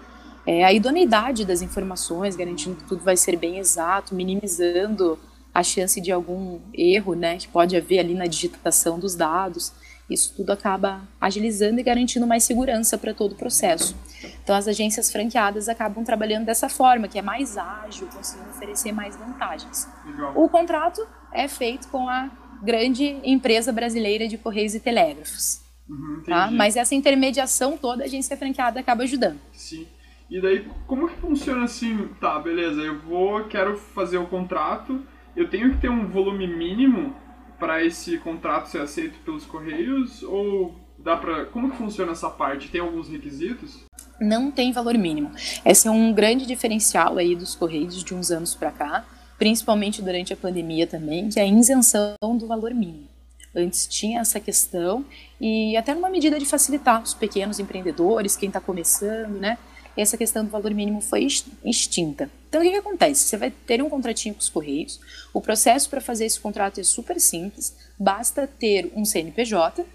é, 0.46 0.64
a 0.64 0.74
idoneidade 0.74 1.46
das 1.46 1.62
informações, 1.62 2.36
garantindo 2.36 2.76
que 2.76 2.84
tudo 2.84 3.04
vai 3.04 3.16
ser 3.16 3.38
bem 3.38 3.58
exato, 3.58 4.14
minimizando 4.14 5.18
a 5.54 5.64
chance 5.64 6.02
de 6.02 6.12
algum 6.12 6.60
erro, 6.74 7.14
né, 7.14 7.38
que 7.38 7.48
pode 7.48 7.78
haver 7.78 8.00
ali 8.00 8.14
na 8.14 8.26
digitação 8.26 9.00
dos 9.00 9.16
dados. 9.16 9.72
Isso 10.10 10.34
tudo 10.36 10.52
acaba 10.52 11.02
agilizando 11.22 11.80
e 11.80 11.84
garantindo 11.84 12.28
mais 12.28 12.44
segurança 12.44 12.98
para 12.98 13.14
todo 13.14 13.34
o 13.34 13.36
processo. 13.36 13.96
Então, 14.44 14.56
as 14.56 14.68
agências 14.68 15.12
franqueadas 15.12 15.70
acabam 15.70 16.04
trabalhando 16.04 16.46
dessa 16.46 16.68
forma, 16.68 17.08
que 17.08 17.18
é 17.18 17.22
mais 17.22 17.58
ágil, 17.58 18.08
conseguindo 18.08 18.50
oferecer 18.50 18.92
mais 18.92 19.16
vantagens. 19.16 19.88
Legal. 20.06 20.34
O 20.36 20.50
contrato 20.50 21.08
é 21.32 21.48
feito 21.48 21.88
com 21.88 22.10
a 22.10 22.30
grande 22.62 23.18
empresa 23.24 23.72
brasileira 23.72 24.28
de 24.28 24.38
Correios 24.38 24.76
e 24.76 24.80
Telégrafos. 24.80 25.62
Uhum, 25.90 26.24
tá? 26.26 26.50
Mas 26.52 26.76
essa 26.76 26.96
intermediação 26.96 27.78
toda 27.78 28.04
a 28.04 28.06
agência 28.06 28.36
franqueada 28.36 28.80
acaba 28.80 29.04
ajudando. 29.04 29.40
Sim. 29.54 29.88
E 30.34 30.42
daí, 30.42 30.68
como 30.88 31.08
que 31.08 31.16
funciona 31.18 31.64
assim? 31.64 32.10
Tá, 32.20 32.40
beleza, 32.40 32.82
eu 32.82 33.00
vou, 33.02 33.44
quero 33.44 33.78
fazer 33.78 34.18
o 34.18 34.26
contrato, 34.26 35.00
eu 35.36 35.48
tenho 35.48 35.70
que 35.70 35.78
ter 35.78 35.92
um 35.92 36.08
volume 36.08 36.48
mínimo 36.48 37.16
para 37.60 37.86
esse 37.86 38.18
contrato 38.18 38.68
ser 38.68 38.82
aceito 38.82 39.20
pelos 39.24 39.46
Correios? 39.46 40.24
Ou 40.24 40.74
dá 40.98 41.16
pra. 41.16 41.46
Como 41.46 41.70
que 41.70 41.78
funciona 41.78 42.14
essa 42.14 42.32
parte? 42.32 42.72
Tem 42.72 42.82
alguns 42.82 43.10
requisitos? 43.10 43.86
Não 44.20 44.50
tem 44.50 44.72
valor 44.72 44.98
mínimo. 44.98 45.30
Esse 45.64 45.88
é 45.88 45.92
um 45.92 46.12
grande 46.12 46.48
diferencial 46.48 47.20
aí 47.20 47.36
dos 47.36 47.54
Correios 47.54 48.04
de 48.04 48.16
uns 48.16 48.32
anos 48.32 48.56
para 48.56 48.72
cá, 48.72 49.06
principalmente 49.38 50.02
durante 50.02 50.34
a 50.34 50.36
pandemia 50.36 50.88
também, 50.88 51.30
que 51.30 51.40
é 51.40 51.44
a 51.44 51.48
isenção 51.48 52.16
do 52.40 52.48
valor 52.48 52.74
mínimo. 52.74 53.08
Antes 53.56 53.86
tinha 53.86 54.22
essa 54.22 54.40
questão 54.40 55.06
e 55.40 55.78
até 55.78 55.94
numa 55.94 56.10
medida 56.10 56.40
de 56.40 56.46
facilitar 56.48 57.04
os 57.04 57.14
pequenos 57.14 57.60
empreendedores, 57.60 58.36
quem 58.36 58.48
está 58.48 58.60
começando, 58.60 59.40
né? 59.40 59.60
Essa 60.02 60.18
questão 60.18 60.44
do 60.44 60.50
valor 60.50 60.74
mínimo 60.74 61.02
foi 61.02 61.28
extinta. 61.64 62.30
Então, 62.50 62.62
o 62.62 62.64
que, 62.64 62.72
que, 62.72 62.78
acontece? 62.78 63.28
Você 63.28 63.38
vai 63.38 63.52
ter 63.52 63.82
um 63.82 63.90
contratinho 63.90 64.36
com 64.36 64.42
os 64.42 64.50
Correios, 64.50 65.00
o 65.34 65.42
processo 65.42 65.90
para 65.90 66.02
fazer 66.02 66.26
esse 66.26 66.40
contrato 66.40 66.80
é 66.80 66.84
super 66.84 67.20
simples, 67.20 67.76
basta 67.98 68.48
ter 68.48 68.92
um 68.96 69.06
CNPJ 69.06 69.86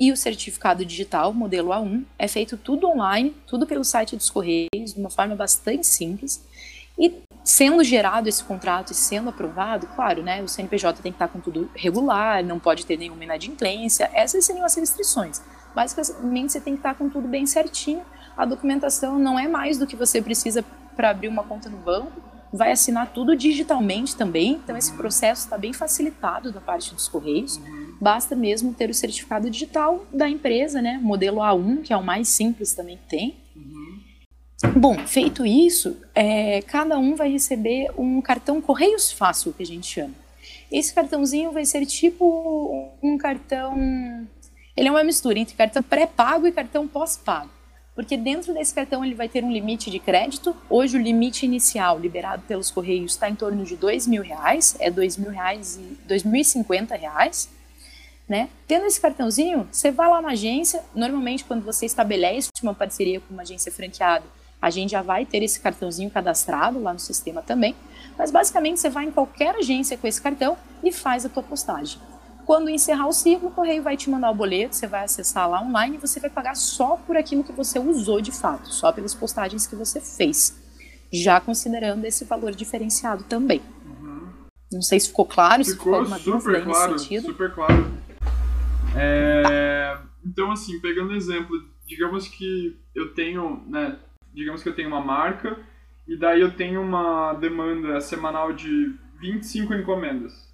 e 0.00 0.12
o 0.12 0.16
certificado 0.16 0.84
digital, 0.84 1.32
modelo 1.32 1.70
A1, 1.70 2.04
é 2.18 2.28
feito 2.28 2.56
tudo 2.56 2.88
online, 2.88 3.34
tudo 3.46 3.66
pelo 3.66 3.84
site 3.84 4.16
dos 4.16 4.30
Correios, 4.30 4.94
de 4.94 5.00
uma 5.00 5.10
forma 5.10 5.34
bastante 5.34 5.86
simples, 5.86 6.44
e 6.98 7.14
sendo 7.44 7.82
gerado 7.82 8.28
esse 8.28 8.44
contrato 8.44 8.92
e 8.92 8.94
sendo 8.94 9.30
aprovado, 9.30 9.86
claro, 9.88 10.22
né, 10.22 10.42
o 10.42 10.48
CNPJ 10.48 11.02
tem 11.02 11.12
que 11.12 11.16
estar 11.16 11.28
com 11.28 11.40
tudo 11.40 11.70
regular, 11.74 12.44
não 12.44 12.58
pode 12.58 12.84
ter 12.84 12.96
nenhuma 12.96 13.24
inadimplência, 13.24 14.10
essas 14.12 14.44
seriam 14.44 14.64
as 14.64 14.74
restrições. 14.74 15.40
Basicamente, 15.74 16.52
você 16.52 16.60
tem 16.60 16.74
que 16.74 16.80
estar 16.80 16.94
com 16.94 17.08
tudo 17.08 17.26
bem 17.26 17.46
certinho, 17.46 18.02
a 18.38 18.44
documentação 18.44 19.18
não 19.18 19.36
é 19.36 19.48
mais 19.48 19.78
do 19.78 19.86
que 19.86 19.96
você 19.96 20.22
precisa 20.22 20.64
para 20.94 21.10
abrir 21.10 21.26
uma 21.26 21.42
conta 21.42 21.68
no 21.68 21.76
banco, 21.76 22.22
vai 22.52 22.70
assinar 22.70 23.12
tudo 23.12 23.36
digitalmente 23.36 24.14
também, 24.14 24.52
então 24.52 24.76
esse 24.76 24.92
processo 24.92 25.42
está 25.42 25.58
bem 25.58 25.72
facilitado 25.72 26.52
da 26.52 26.60
parte 26.60 26.94
dos 26.94 27.08
Correios. 27.08 27.60
Basta 28.00 28.36
mesmo 28.36 28.72
ter 28.72 28.88
o 28.88 28.94
certificado 28.94 29.50
digital 29.50 30.06
da 30.12 30.28
empresa, 30.28 30.80
né? 30.80 31.00
Modelo 31.02 31.38
A1, 31.38 31.82
que 31.82 31.92
é 31.92 31.96
o 31.96 32.02
mais 32.02 32.28
simples 32.28 32.72
também 32.72 32.96
que 32.96 33.08
tem. 33.08 33.36
Bom, 34.76 34.96
feito 34.98 35.44
isso, 35.44 35.96
é, 36.14 36.62
cada 36.62 36.96
um 36.96 37.16
vai 37.16 37.30
receber 37.30 37.90
um 37.98 38.20
cartão 38.22 38.60
Correios 38.60 39.10
Fácil, 39.10 39.52
que 39.52 39.64
a 39.64 39.66
gente 39.66 39.86
chama. 39.86 40.14
Esse 40.70 40.94
cartãozinho 40.94 41.50
vai 41.50 41.64
ser 41.64 41.84
tipo 41.86 42.88
um 43.02 43.18
cartão. 43.18 43.76
Ele 44.76 44.88
é 44.88 44.90
uma 44.90 45.02
mistura 45.02 45.40
entre 45.40 45.56
cartão 45.56 45.82
pré-pago 45.82 46.46
e 46.46 46.52
cartão 46.52 46.86
pós-pago 46.86 47.57
porque 47.98 48.16
dentro 48.16 48.54
desse 48.54 48.72
cartão 48.72 49.04
ele 49.04 49.16
vai 49.16 49.28
ter 49.28 49.42
um 49.42 49.50
limite 49.50 49.90
de 49.90 49.98
crédito. 49.98 50.56
Hoje 50.70 50.96
o 50.96 51.02
limite 51.02 51.44
inicial 51.44 51.98
liberado 51.98 52.44
pelos 52.46 52.70
Correios 52.70 53.10
está 53.10 53.28
em 53.28 53.34
torno 53.34 53.64
de 53.64 53.74
dois 53.74 54.06
mil 54.06 54.22
reais, 54.22 54.76
é 54.78 54.88
dois 54.88 55.16
mil 55.16 55.32
reais 55.32 55.76
e 55.76 55.98
dois 56.06 56.22
mil 56.22 56.40
e 56.40 56.44
cinquenta 56.44 56.94
reais. 56.94 57.48
Né? 58.28 58.50
Tendo 58.68 58.86
esse 58.86 59.00
cartãozinho, 59.00 59.68
você 59.72 59.90
vai 59.90 60.08
lá 60.08 60.22
na 60.22 60.28
agência. 60.28 60.80
Normalmente, 60.94 61.44
quando 61.44 61.64
você 61.64 61.86
estabelece 61.86 62.50
uma 62.62 62.72
parceria 62.72 63.18
com 63.18 63.34
uma 63.34 63.42
agência 63.42 63.72
franqueada, 63.72 64.26
a 64.62 64.70
gente 64.70 64.90
já 64.90 65.02
vai 65.02 65.26
ter 65.26 65.42
esse 65.42 65.58
cartãozinho 65.58 66.08
cadastrado 66.08 66.80
lá 66.80 66.92
no 66.92 67.00
sistema 67.00 67.42
também. 67.42 67.74
Mas 68.16 68.30
basicamente, 68.30 68.78
você 68.78 68.88
vai 68.88 69.06
em 69.06 69.10
qualquer 69.10 69.56
agência 69.56 69.98
com 69.98 70.06
esse 70.06 70.22
cartão 70.22 70.56
e 70.84 70.92
faz 70.92 71.26
a 71.26 71.28
tua 71.28 71.42
postagem. 71.42 71.98
Quando 72.48 72.70
encerrar 72.70 73.06
o 73.06 73.12
ciclo, 73.12 73.48
o 73.48 73.50
correio 73.50 73.82
vai 73.82 73.94
te 73.94 74.08
mandar 74.08 74.30
o 74.30 74.34
boleto, 74.34 74.74
você 74.74 74.86
vai 74.86 75.04
acessar 75.04 75.46
lá 75.50 75.60
online 75.60 75.96
e 75.96 76.00
você 76.00 76.18
vai 76.18 76.30
pagar 76.30 76.56
só 76.56 76.96
por 76.96 77.14
aquilo 77.14 77.44
que 77.44 77.52
você 77.52 77.78
usou 77.78 78.22
de 78.22 78.32
fato, 78.32 78.72
só 78.72 78.90
pelas 78.90 79.14
postagens 79.14 79.66
que 79.66 79.76
você 79.76 80.00
fez, 80.00 80.58
já 81.12 81.42
considerando 81.42 82.06
esse 82.06 82.24
valor 82.24 82.52
diferenciado 82.52 83.22
também. 83.24 83.60
Uhum. 83.84 84.28
Não 84.72 84.80
sei 84.80 84.98
se 84.98 85.08
ficou 85.08 85.26
claro, 85.26 85.62
ficou 85.62 85.74
se 85.74 85.78
ficou 85.78 85.94
alguma 85.96 86.18
super 86.18 86.64
claro, 86.64 86.92
nesse 86.92 87.04
sentido. 87.04 87.26
Super 87.26 87.52
claro. 87.52 87.92
É, 88.96 89.98
então, 90.24 90.50
assim, 90.50 90.80
pegando 90.80 91.14
exemplo, 91.14 91.54
digamos 91.84 92.28
que 92.28 92.80
eu 92.94 93.12
tenho, 93.12 93.62
né, 93.66 93.98
digamos 94.32 94.62
que 94.62 94.70
eu 94.70 94.74
tenho 94.74 94.88
uma 94.88 95.04
marca 95.04 95.54
e 96.08 96.18
daí 96.18 96.40
eu 96.40 96.56
tenho 96.56 96.80
uma 96.80 97.34
demanda 97.34 98.00
semanal 98.00 98.54
de 98.54 98.94
25 99.20 99.74
encomendas. 99.74 100.47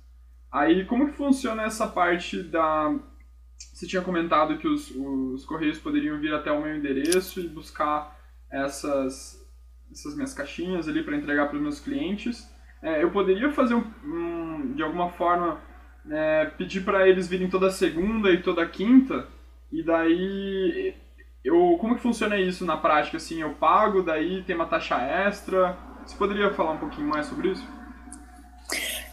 Aí, 0.54 0.84
como 0.84 1.08
que 1.08 1.16
funciona 1.16 1.64
essa 1.64 1.84
parte 1.84 2.40
da... 2.40 2.94
Você 3.72 3.88
tinha 3.88 4.02
comentado 4.02 4.56
que 4.56 4.68
os, 4.68 4.88
os 4.94 5.44
correios 5.44 5.80
poderiam 5.80 6.20
vir 6.20 6.32
até 6.32 6.52
o 6.52 6.62
meu 6.62 6.76
endereço 6.76 7.40
e 7.40 7.48
buscar 7.48 8.16
essas, 8.48 9.36
essas 9.90 10.14
minhas 10.14 10.32
caixinhas 10.32 10.86
ali 10.86 11.02
para 11.02 11.16
entregar 11.16 11.48
para 11.48 11.56
os 11.56 11.62
meus 11.62 11.80
clientes. 11.80 12.48
É, 12.80 13.02
eu 13.02 13.10
poderia 13.10 13.50
fazer, 13.50 13.74
um, 13.74 13.84
um, 14.04 14.74
de 14.74 14.82
alguma 14.84 15.10
forma, 15.10 15.60
é, 16.08 16.44
pedir 16.56 16.84
para 16.84 17.08
eles 17.08 17.26
virem 17.26 17.50
toda 17.50 17.68
segunda 17.72 18.30
e 18.30 18.40
toda 18.40 18.64
quinta, 18.64 19.26
e 19.72 19.82
daí... 19.82 20.94
Eu, 21.42 21.76
como 21.80 21.96
que 21.96 22.00
funciona 22.00 22.38
isso 22.38 22.64
na 22.64 22.76
prática? 22.76 23.16
Assim, 23.16 23.42
eu 23.42 23.54
pago, 23.54 24.02
daí 24.02 24.42
tem 24.44 24.54
uma 24.54 24.64
taxa 24.66 24.96
extra. 25.02 25.76
Você 26.06 26.16
poderia 26.16 26.50
falar 26.54 26.70
um 26.70 26.78
pouquinho 26.78 27.08
mais 27.08 27.26
sobre 27.26 27.48
isso? 27.50 27.73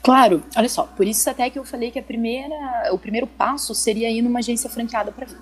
Claro, 0.04 0.44
olha 0.56 0.70
só, 0.70 0.84
por 0.84 1.06
isso 1.06 1.30
até 1.30 1.50
que 1.50 1.60
eu 1.60 1.64
falei 1.64 1.92
que 1.92 2.00
a 2.00 2.04
primeira, 2.04 2.56
o 2.92 2.98
primeiro 2.98 3.28
passo 3.28 3.76
seria 3.76 4.10
ir 4.10 4.22
numa 4.22 4.40
agência 4.40 4.70
franqueada 4.70 5.12
para 5.12 5.26
ver. 5.26 5.38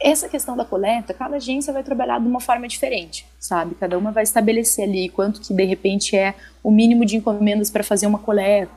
Essa 0.00 0.28
questão 0.28 0.56
da 0.56 0.64
coleta, 0.64 1.14
cada 1.14 1.36
agência 1.36 1.72
vai 1.72 1.84
trabalhar 1.84 2.18
de 2.18 2.26
uma 2.26 2.40
forma 2.40 2.66
diferente, 2.66 3.24
sabe? 3.38 3.76
Cada 3.76 3.96
uma 3.96 4.10
vai 4.10 4.24
estabelecer 4.24 4.88
ali 4.88 5.08
quanto 5.08 5.40
que 5.40 5.54
de 5.54 5.64
repente 5.64 6.16
é 6.16 6.34
o 6.62 6.72
mínimo 6.72 7.04
de 7.04 7.16
encomendas 7.16 7.70
para 7.70 7.84
fazer 7.84 8.06
uma 8.06 8.18
coleta. 8.18 8.72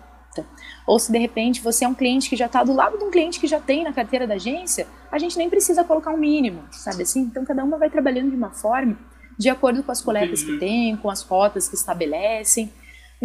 Ou 0.86 1.00
se 1.00 1.12
de 1.12 1.18
repente 1.18 1.62
você 1.62 1.86
é 1.86 1.88
um 1.88 1.96
cliente 1.96 2.30
que 2.30 2.36
já 2.36 2.46
está 2.46 2.64
do 2.64 2.74
lado 2.74 3.00
de 3.00 3.04
um 3.04 3.10
cliente 3.10 3.40
que 3.40 3.48
já 3.48 3.60
tem 3.60 3.84
na 3.84 3.92
carteira 3.92 4.28
da 4.28 4.36
agência, 4.36 4.86
a 5.12 5.18
gente 5.18 5.36
nem 5.36 5.50
precisa 5.50 5.84
colocar 5.84 6.12
um 6.12 6.18
mínimo, 6.18 6.62
sabe 6.70 7.02
assim? 7.02 7.22
Então 7.22 7.44
cada 7.44 7.64
uma 7.64 7.80
vai 7.80 7.90
trabalhando 7.90 8.30
de 8.30 8.36
uma 8.36 8.52
forma 8.52 8.96
de 9.38 9.50
acordo 9.50 9.82
com 9.82 9.92
as 9.92 10.02
coletas 10.02 10.44
que 10.44 10.58
tem, 10.58 10.96
com 10.98 11.10
as 11.10 11.22
rotas 11.24 11.68
que 11.68 11.76
estabelecem. 11.76 12.72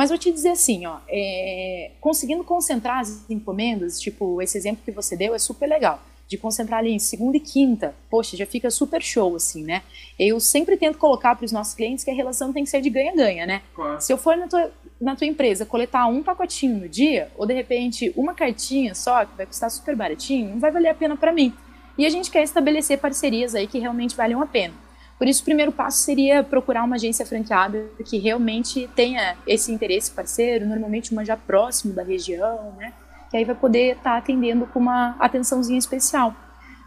Mas 0.00 0.08
vou 0.08 0.16
te 0.16 0.32
dizer 0.32 0.48
assim, 0.48 0.86
ó, 0.86 0.96
é, 1.10 1.90
conseguindo 2.00 2.42
concentrar 2.42 3.00
as 3.00 3.28
encomendas, 3.28 4.00
tipo, 4.00 4.40
esse 4.40 4.56
exemplo 4.56 4.80
que 4.82 4.90
você 4.90 5.14
deu 5.14 5.34
é 5.34 5.38
super 5.38 5.68
legal. 5.68 6.00
De 6.26 6.38
concentrar 6.38 6.78
ali 6.78 6.90
em 6.90 6.98
segunda 6.98 7.36
e 7.36 7.40
quinta, 7.40 7.94
poxa, 8.08 8.34
já 8.34 8.46
fica 8.46 8.70
super 8.70 9.02
show, 9.02 9.36
assim, 9.36 9.62
né? 9.62 9.82
Eu 10.18 10.40
sempre 10.40 10.78
tento 10.78 10.96
colocar 10.96 11.36
para 11.36 11.44
os 11.44 11.52
nossos 11.52 11.74
clientes 11.74 12.02
que 12.02 12.10
a 12.10 12.14
relação 12.14 12.50
tem 12.50 12.64
que 12.64 12.70
ser 12.70 12.80
de 12.80 12.88
ganha-ganha, 12.88 13.44
né? 13.44 13.60
Claro. 13.74 14.00
Se 14.00 14.10
eu 14.10 14.16
for 14.16 14.38
na 14.38 14.48
tua, 14.48 14.72
na 14.98 15.14
tua 15.14 15.26
empresa 15.26 15.66
coletar 15.66 16.06
um 16.06 16.22
pacotinho 16.22 16.78
no 16.78 16.88
dia, 16.88 17.30
ou 17.36 17.44
de 17.44 17.52
repente 17.52 18.10
uma 18.16 18.32
cartinha 18.32 18.94
só, 18.94 19.26
que 19.26 19.36
vai 19.36 19.44
custar 19.44 19.70
super 19.70 19.94
baratinho, 19.94 20.48
não 20.48 20.58
vai 20.58 20.70
valer 20.70 20.88
a 20.88 20.94
pena 20.94 21.14
para 21.14 21.30
mim. 21.30 21.52
E 21.98 22.06
a 22.06 22.08
gente 22.08 22.30
quer 22.30 22.42
estabelecer 22.42 22.96
parcerias 22.96 23.54
aí 23.54 23.66
que 23.66 23.78
realmente 23.78 24.16
valham 24.16 24.40
a 24.40 24.46
pena. 24.46 24.72
Por 25.20 25.28
isso, 25.28 25.42
o 25.42 25.44
primeiro 25.44 25.70
passo 25.70 25.98
seria 25.98 26.42
procurar 26.42 26.82
uma 26.82 26.96
agência 26.96 27.26
franqueada 27.26 27.90
que 28.06 28.16
realmente 28.16 28.88
tenha 28.96 29.36
esse 29.46 29.70
interesse 29.70 30.10
parceiro, 30.10 30.64
normalmente 30.66 31.12
uma 31.12 31.22
já 31.22 31.36
próximo 31.36 31.92
da 31.92 32.02
região, 32.02 32.72
né? 32.78 32.94
Que 33.30 33.36
aí 33.36 33.44
vai 33.44 33.54
poder 33.54 33.98
estar 33.98 34.12
tá 34.12 34.16
atendendo 34.16 34.66
com 34.68 34.78
uma 34.78 35.14
atençãozinha 35.20 35.78
especial. 35.78 36.34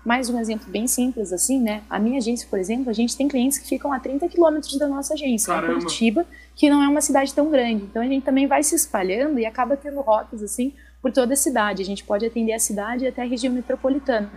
Mais 0.03 0.31
um 0.31 0.39
exemplo 0.39 0.67
bem 0.67 0.87
simples 0.87 1.31
assim, 1.31 1.61
né? 1.61 1.83
A 1.87 1.99
minha 1.99 2.17
agência, 2.17 2.47
por 2.49 2.57
exemplo, 2.57 2.89
a 2.89 2.93
gente 2.93 3.15
tem 3.15 3.27
clientes 3.27 3.59
que 3.59 3.67
ficam 3.67 3.93
a 3.93 3.99
30 3.99 4.27
quilômetros 4.27 4.79
da 4.79 4.87
nossa 4.87 5.13
agência, 5.13 5.53
em 5.55 5.65
Curitiba, 5.67 6.25
que 6.55 6.71
não 6.71 6.81
é 6.81 6.87
uma 6.87 7.01
cidade 7.01 7.31
tão 7.35 7.51
grande. 7.51 7.83
Então 7.83 8.01
a 8.01 8.07
gente 8.07 8.23
também 8.23 8.47
vai 8.47 8.63
se 8.63 8.73
espalhando 8.73 9.37
e 9.37 9.45
acaba 9.45 9.77
tendo 9.77 10.01
rotas 10.01 10.41
assim 10.41 10.73
por 11.03 11.11
toda 11.11 11.33
a 11.33 11.37
cidade. 11.37 11.83
A 11.83 11.85
gente 11.85 12.03
pode 12.03 12.25
atender 12.25 12.53
a 12.53 12.59
cidade 12.59 13.05
e 13.05 13.07
até 13.07 13.21
a 13.21 13.25
região 13.25 13.53
metropolitana, 13.53 14.31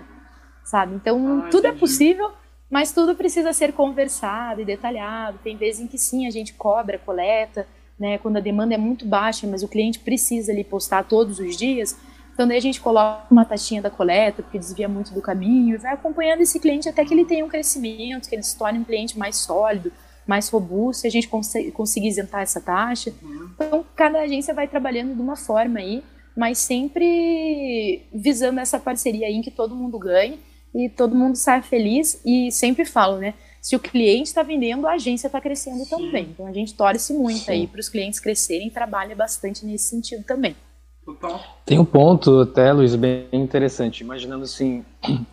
sabe? 0.63 0.95
Então 0.95 1.45
ah, 1.47 1.49
tudo 1.51 1.65
é 1.65 1.71
entendi. 1.71 1.77
é 1.79 1.81
possível 1.81 2.31
mas 2.71 2.93
tudo 2.93 3.15
precisa 3.15 3.53
ser 3.53 3.73
conversado 3.73 4.61
e 4.61 4.65
detalhado. 4.65 5.39
Tem 5.43 5.57
vezes 5.57 5.81
em 5.81 5.87
que 5.87 5.99
sim, 5.99 6.27
a 6.27 6.31
gente 6.31 6.55
cobra, 6.55 6.99
coleta, 6.99 7.67
né, 7.99 8.19
quando 8.19 8.37
a 8.37 8.41
demanda 8.41 8.75
é 8.75 8.79
muito 8.79 9.07
baixa, 9.07 9.47
mas 9.47 9.63
o 9.63 9.69
cliente 9.69 9.99
precisa 10.01 10.53
ali 10.53 10.65
postar 10.65 11.05
todos 11.05 11.39
os 11.39 11.57
dias. 11.57 11.97
Então 12.35 12.47
daí 12.47 12.59
a 12.59 12.61
gente 12.61 12.81
coloca 12.81 13.27
uma 13.31 13.45
taxinha 13.45 13.81
da 13.81 13.89
coleta, 13.89 14.43
porque 14.43 14.59
desvia 14.59 14.89
muito 14.89 15.15
do 15.15 15.23
caminho, 15.23 15.75
e 15.75 15.79
vai 15.79 15.95
acompanhando 15.95 16.43
esse 16.43 16.61
cliente 16.61 16.89
até 16.89 17.03
que 17.05 17.15
ele 17.15 17.25
tenha 17.25 17.45
um 17.45 17.49
crescimento, 17.49 18.29
que 18.29 18.35
ele 18.35 18.43
se 18.43 18.59
torne 18.59 18.79
um 18.79 18.85
cliente 18.85 19.19
mais 19.19 19.37
sólido, 19.37 19.91
mais 20.27 20.51
robusto, 20.51 21.07
e 21.07 21.09
a 21.09 21.11
gente 21.11 21.29
consegue, 21.29 21.71
consiga 21.71 22.07
isentar 22.07 22.43
essa 22.43 22.61
taxa. 22.61 23.15
Então 23.55 23.87
cada 23.95 24.21
agência 24.21 24.53
vai 24.53 24.69
trabalhando 24.69 25.15
de 25.15 25.21
uma 25.23 25.37
forma 25.37 25.79
aí, 25.79 26.05
mas 26.37 26.59
sempre 26.59 28.03
visando 28.13 28.61
essa 28.61 28.79
parceria 28.79 29.29
aí 29.29 29.35
em 29.35 29.41
que 29.41 29.51
todo 29.51 29.75
mundo 29.75 29.99
ganhe 29.99 30.39
e 30.77 30.91
todo 30.91 31.17
mundo 31.17 31.37
sai 31.37 31.63
feliz 31.63 32.21
e 32.25 32.53
sempre 32.53 32.85
falo, 32.85 33.17
né? 33.17 33.33
Se 33.63 33.75
o 33.75 33.81
cliente 33.81 34.29
está 34.29 34.43
vendendo, 34.43 34.87
a 34.87 34.93
agência 34.93 35.27
está 35.27 35.41
crescendo 35.41 35.85
Sim. 35.85 35.91
também. 35.91 36.29
Então 36.31 36.47
a 36.47 36.53
gente 36.53 36.75
torce 36.75 37.15
muito 37.15 37.41
Sim. 37.41 37.51
aí 37.51 37.67
para 37.67 37.81
os 37.81 37.89
clientes 37.89 38.21
crescerem 38.21 38.69
e 38.69 38.71
trabalha 38.71 39.17
bastante 39.17 39.65
nesse 39.65 39.89
sentido 39.89 40.23
também. 40.23 40.55
Total. 41.05 41.41
Tem 41.65 41.79
um 41.79 41.85
ponto 41.85 42.41
até, 42.43 42.73
Luiz, 42.73 42.95
bem 42.95 43.27
interessante. 43.33 44.03
Imaginando 44.03 44.45
assim, 44.45 44.85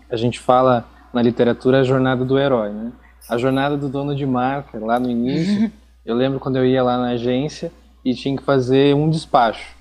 a 0.10 0.16
gente 0.16 0.40
fala 0.40 0.88
na 1.14 1.22
literatura 1.22 1.82
a 1.82 1.84
jornada 1.84 2.24
do 2.24 2.40
herói, 2.40 2.72
né? 2.72 2.94
A 3.30 3.38
jornada 3.38 3.76
do 3.76 3.90
dono 3.90 4.16
de 4.16 4.26
marca, 4.26 4.80
lá 4.80 5.00
no 5.00 5.10
início, 5.10 5.72
eu 6.06 6.16
lembro 6.16 6.40
quando 6.40 6.56
eu 6.58 6.66
ia 6.66 6.82
lá 6.82 6.98
na 6.98 7.10
agência 7.10 7.72
e 8.04 8.14
tinha 8.16 8.36
que 8.38 8.44
fazer 8.44 8.96
um 8.96 9.10
despacho. 9.10 9.76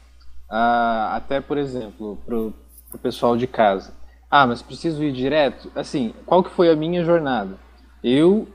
Ah, 0.50 1.14
até, 1.16 1.40
por 1.40 1.57
exemplo, 1.57 2.19
para 2.26 2.37
o 2.37 2.52
pessoal 3.02 3.37
de 3.37 3.47
casa. 3.47 3.95
Ah, 4.35 4.47
mas 4.47 4.62
preciso 4.62 5.05
ir 5.05 5.12
direto? 5.12 5.71
Assim, 5.77 6.15
qual 6.25 6.43
que 6.43 6.49
foi 6.49 6.71
a 6.71 6.75
minha 6.75 7.05
jornada? 7.05 7.59
Eu 8.03 8.49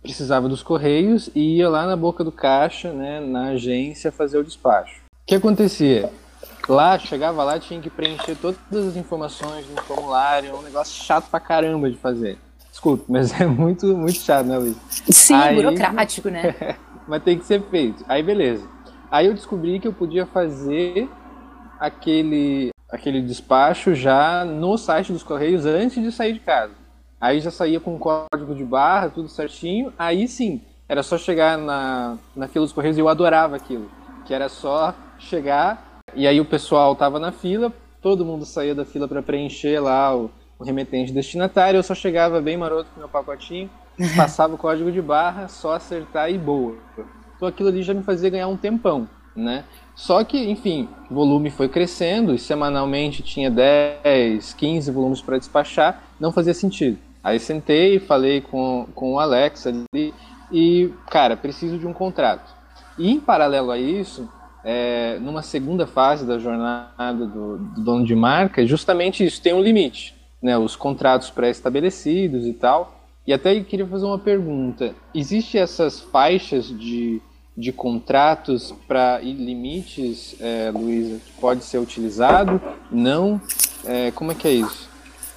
precisava 0.00 0.48
dos 0.48 0.62
correios 0.62 1.28
e 1.34 1.56
ia 1.56 1.68
lá 1.68 1.86
na 1.86 1.96
boca 1.96 2.22
do 2.22 2.30
caixa, 2.30 2.92
né, 2.92 3.18
na 3.18 3.46
agência 3.48 4.12
fazer 4.12 4.38
o 4.38 4.44
despacho. 4.44 5.00
O 5.24 5.26
que 5.26 5.34
acontecia? 5.34 6.08
Lá, 6.68 6.96
chegava 7.00 7.42
lá, 7.42 7.58
tinha 7.58 7.80
que 7.80 7.90
preencher 7.90 8.36
todas 8.36 8.58
as 8.86 8.94
informações 8.94 9.68
no 9.68 9.82
formulário, 9.82 10.50
é 10.50 10.54
um 10.54 10.62
negócio 10.62 11.02
chato 11.04 11.28
pra 11.28 11.40
caramba 11.40 11.90
de 11.90 11.96
fazer. 11.96 12.38
Desculpe, 12.70 13.04
mas 13.08 13.34
é 13.40 13.44
muito, 13.44 13.86
muito 13.96 14.20
chato, 14.20 14.46
né, 14.46 14.56
Luiz? 14.56 14.76
Sim, 15.10 15.34
Aí, 15.34 15.56
burocrático, 15.56 16.28
né? 16.28 16.54
mas 17.08 17.24
tem 17.24 17.36
que 17.36 17.44
ser 17.44 17.60
feito. 17.60 18.04
Aí, 18.08 18.22
beleza. 18.22 18.68
Aí 19.10 19.26
eu 19.26 19.34
descobri 19.34 19.80
que 19.80 19.88
eu 19.88 19.92
podia 19.92 20.26
fazer 20.26 21.08
aquele, 21.80 22.70
aquele 22.94 23.20
despacho 23.20 23.92
já 23.92 24.44
no 24.44 24.78
site 24.78 25.12
dos 25.12 25.24
Correios 25.24 25.66
antes 25.66 26.00
de 26.00 26.12
sair 26.12 26.32
de 26.32 26.38
casa. 26.38 26.72
Aí 27.20 27.40
já 27.40 27.50
saía 27.50 27.80
com 27.80 27.96
o 27.96 27.98
código 27.98 28.54
de 28.54 28.64
barra, 28.64 29.10
tudo 29.10 29.28
certinho. 29.28 29.92
Aí 29.98 30.28
sim, 30.28 30.62
era 30.88 31.02
só 31.02 31.18
chegar 31.18 31.58
na, 31.58 32.16
fila 32.52 32.64
dos 32.64 32.72
Correios 32.72 32.96
e 32.96 33.00
eu 33.00 33.08
adorava 33.08 33.56
aquilo. 33.56 33.90
Que 34.24 34.32
era 34.32 34.48
só 34.48 34.94
chegar 35.18 36.00
e 36.14 36.28
aí 36.28 36.40
o 36.40 36.44
pessoal 36.44 36.94
tava 36.94 37.18
na 37.18 37.32
fila, 37.32 37.72
todo 38.00 38.24
mundo 38.24 38.46
saía 38.46 38.74
da 38.74 38.84
fila 38.84 39.08
para 39.08 39.22
preencher 39.22 39.80
lá 39.80 40.14
o, 40.14 40.30
o 40.56 40.64
remetente 40.64 41.12
destinatário. 41.12 41.78
Eu 41.78 41.82
só 41.82 41.96
chegava 41.96 42.40
bem 42.40 42.56
maroto 42.56 42.90
com 42.94 43.00
meu 43.00 43.08
pacotinho, 43.08 43.68
passava 44.14 44.54
o 44.54 44.58
código 44.58 44.92
de 44.92 45.02
barra, 45.02 45.48
só 45.48 45.74
acertar 45.74 46.30
e 46.30 46.38
boa. 46.38 46.76
Então 47.36 47.48
aquilo 47.48 47.70
ali 47.70 47.82
já 47.82 47.92
me 47.92 48.04
fazia 48.04 48.30
ganhar 48.30 48.46
um 48.46 48.56
tempão, 48.56 49.08
né? 49.34 49.64
Só 49.94 50.22
que, 50.24 50.38
enfim, 50.50 50.88
o 51.10 51.14
volume 51.14 51.50
foi 51.50 51.68
crescendo 51.68 52.34
e 52.34 52.38
semanalmente 52.38 53.22
tinha 53.22 53.50
10, 53.50 54.54
15 54.54 54.90
volumes 54.90 55.20
para 55.20 55.38
despachar, 55.38 56.02
não 56.18 56.32
fazia 56.32 56.54
sentido. 56.54 56.98
Aí 57.22 57.38
sentei, 57.38 57.98
falei 57.98 58.40
com, 58.40 58.86
com 58.94 59.14
o 59.14 59.18
Alex 59.18 59.66
ali 59.66 60.12
e, 60.52 60.92
cara, 61.10 61.36
preciso 61.36 61.78
de 61.78 61.86
um 61.86 61.92
contrato. 61.92 62.52
E 62.98 63.10
em 63.10 63.20
paralelo 63.20 63.70
a 63.70 63.78
isso, 63.78 64.28
é, 64.64 65.18
numa 65.20 65.42
segunda 65.42 65.86
fase 65.86 66.26
da 66.26 66.38
jornada 66.38 67.26
do, 67.26 67.58
do, 67.58 67.80
dono 67.80 68.04
de 68.04 68.14
marca, 68.14 68.66
justamente 68.66 69.24
isso, 69.24 69.40
tem 69.42 69.52
um 69.52 69.62
limite, 69.62 70.14
né? 70.42 70.56
Os 70.56 70.74
contratos 70.74 71.30
pré-estabelecidos 71.30 72.46
e 72.46 72.52
tal. 72.52 73.00
E 73.26 73.32
até 73.32 73.58
queria 73.60 73.86
fazer 73.86 74.06
uma 74.06 74.18
pergunta: 74.18 74.94
existe 75.14 75.58
essas 75.58 76.00
faixas 76.00 76.66
de 76.68 77.20
de 77.56 77.72
contratos 77.72 78.74
para 78.86 79.20
limites, 79.20 80.34
é, 80.40 80.70
Luísa, 80.70 81.20
que 81.24 81.32
pode 81.40 81.64
ser 81.64 81.78
utilizado? 81.78 82.60
Não? 82.90 83.40
É, 83.84 84.10
como 84.10 84.32
é 84.32 84.34
que 84.34 84.48
é 84.48 84.52
isso? 84.52 84.88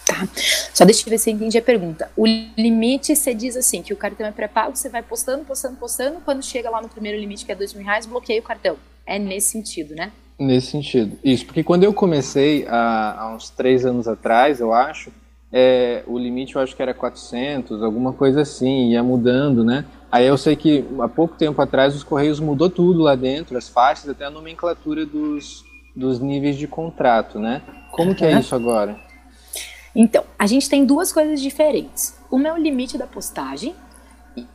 Tá. 0.05 0.27
Só 0.74 0.86
deixa 0.86 1.05
eu 1.05 1.09
ver 1.09 1.17
se 1.17 1.29
eu 1.29 1.36
entendi 1.36 1.57
a 1.57 1.62
pergunta. 1.62 2.09
O 2.15 2.25
limite, 2.25 3.15
você 3.15 3.33
diz 3.33 3.57
assim, 3.57 3.81
que 3.81 3.93
o 3.93 3.97
cartão 3.97 4.25
é 4.25 4.31
pré-pago, 4.31 4.75
você 4.75 4.89
vai 4.89 5.03
postando, 5.03 5.43
postando, 5.43 5.75
postando, 5.75 6.19
quando 6.24 6.43
chega 6.43 6.69
lá 6.69 6.81
no 6.81 6.88
primeiro 6.88 7.19
limite, 7.19 7.45
que 7.45 7.51
é 7.51 7.55
dois 7.55 7.74
mil 7.74 7.86
reais, 7.86 8.05
bloqueia 8.05 8.39
o 8.39 8.43
cartão. 8.43 8.77
É 9.05 9.19
nesse 9.19 9.51
sentido, 9.51 9.93
né? 9.93 10.12
Nesse 10.39 10.67
sentido. 10.67 11.17
Isso, 11.24 11.45
porque 11.45 11.63
quando 11.63 11.83
eu 11.83 11.93
comecei, 11.93 12.65
há, 12.67 13.21
há 13.21 13.36
uns 13.36 13.50
três 13.50 13.86
anos 13.86 14.07
atrás, 14.07 14.59
eu 14.59 14.74
acho, 14.74 15.12
é, 15.51 16.03
o 16.07 16.17
limite 16.17 16.55
eu 16.55 16.62
acho 16.62 16.75
que 16.75 16.81
era 16.81 16.93
400, 16.93 17.81
alguma 17.81 18.13
coisa 18.13 18.41
assim, 18.41 18.91
ia 18.91 19.03
mudando, 19.03 19.63
né? 19.63 19.86
Aí 20.12 20.26
eu 20.26 20.38
sei 20.38 20.56
que 20.56 20.86
há 21.02 21.08
pouco 21.08 21.36
tempo 21.36 21.62
atrás 21.62 21.96
os 21.96 22.04
Correios 22.04 22.40
mudou 22.40 22.70
tudo 22.70 23.02
lá 23.02 23.16
dentro, 23.16 23.58
as 23.58 23.68
faixas, 23.68 24.10
até 24.10 24.26
a 24.26 24.30
nomenclatura 24.30 25.06
dos, 25.06 25.66
dos 25.96 26.20
níveis 26.20 26.58
de 26.58 26.68
contrato, 26.68 27.40
né? 27.40 27.62
Como 27.92 28.16
que 28.16 28.24
é 28.24 28.40
isso 28.40 28.56
agora? 28.56 28.98
Então, 29.94 30.24
a 30.38 30.48
gente 30.48 30.70
tem 30.70 30.86
duas 30.86 31.12
coisas 31.12 31.42
diferentes. 31.42 32.16
Uma 32.32 32.50
é 32.50 32.54
o 32.54 32.58
limite 32.58 32.98
da 32.98 33.08
postagem 33.08 33.76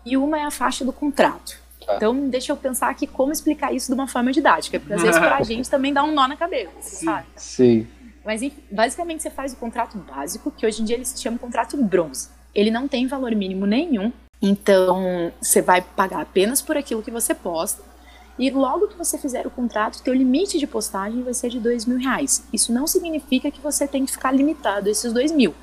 e 0.07 0.17
uma 0.17 0.39
é 0.39 0.45
a 0.45 0.51
faixa 0.51 0.85
do 0.85 0.93
contrato. 0.93 1.61
Tá. 1.85 1.97
Então, 1.97 2.29
deixa 2.29 2.53
eu 2.53 2.57
pensar 2.57 2.89
aqui 2.89 3.07
como 3.07 3.33
explicar 3.33 3.75
isso 3.75 3.89
de 3.89 3.95
uma 3.95 4.07
forma 4.07 4.33
didática, 4.33 4.79
porque 4.79 4.95
às 4.95 5.03
vezes 5.03 5.19
para 5.19 5.37
a 5.37 5.43
gente 5.45 5.69
também 5.69 5.93
dá 5.93 6.05
um 6.05 6.15
nó 6.15 6.29
na 6.29 6.37
cabeça, 6.37 6.71
Sim. 6.81 7.05
sabe? 7.05 7.27
Sim. 7.37 7.87
Mas 8.25 8.41
basicamente 8.71 9.23
você 9.23 9.31
faz 9.31 9.53
o 9.53 9.57
contrato 9.57 9.99
básico, 9.99 10.51
que 10.51 10.65
hoje 10.65 10.81
em 10.81 10.85
dia 10.85 10.97
ele 10.97 11.05
se 11.05 11.21
chama 11.21 11.39
contrato 11.39 11.77
bronze. 11.77 12.29
Ele 12.55 12.71
não 12.71 12.87
tem 12.87 13.07
valor 13.09 13.35
mínimo 13.35 13.67
nenhum, 13.67 14.13
então, 14.43 15.33
você 15.41 15.63
vai 15.63 15.81
pagar 15.81 16.21
apenas 16.21 16.61
por 16.61 16.77
aquilo 16.77 17.03
que 17.03 17.13
você 17.13 17.33
posta. 17.33 17.81
E 18.37 18.51
logo 18.51 18.89
que 18.89 18.99
você 18.99 19.17
fizer 19.17 19.47
o 19.47 19.51
contrato, 19.51 20.03
teu 20.03 20.13
limite 20.13 20.59
de 20.59 20.67
postagem 20.67 21.23
vai 21.23 21.33
ser 21.33 21.49
de 21.49 21.61
dois 21.61 21.87
mil 21.87 21.99
reais. 21.99 22.45
Isso 22.53 22.73
não 22.73 22.87
significa 22.87 23.53
que 23.53 23.61
você 23.61 23.87
tem 23.87 24.05
que 24.05 24.11
ficar 24.11 24.33
limitado 24.33 24.89
a 24.89 24.91
esses 24.91 25.13
dois 25.13 25.31
mil. 25.31 25.55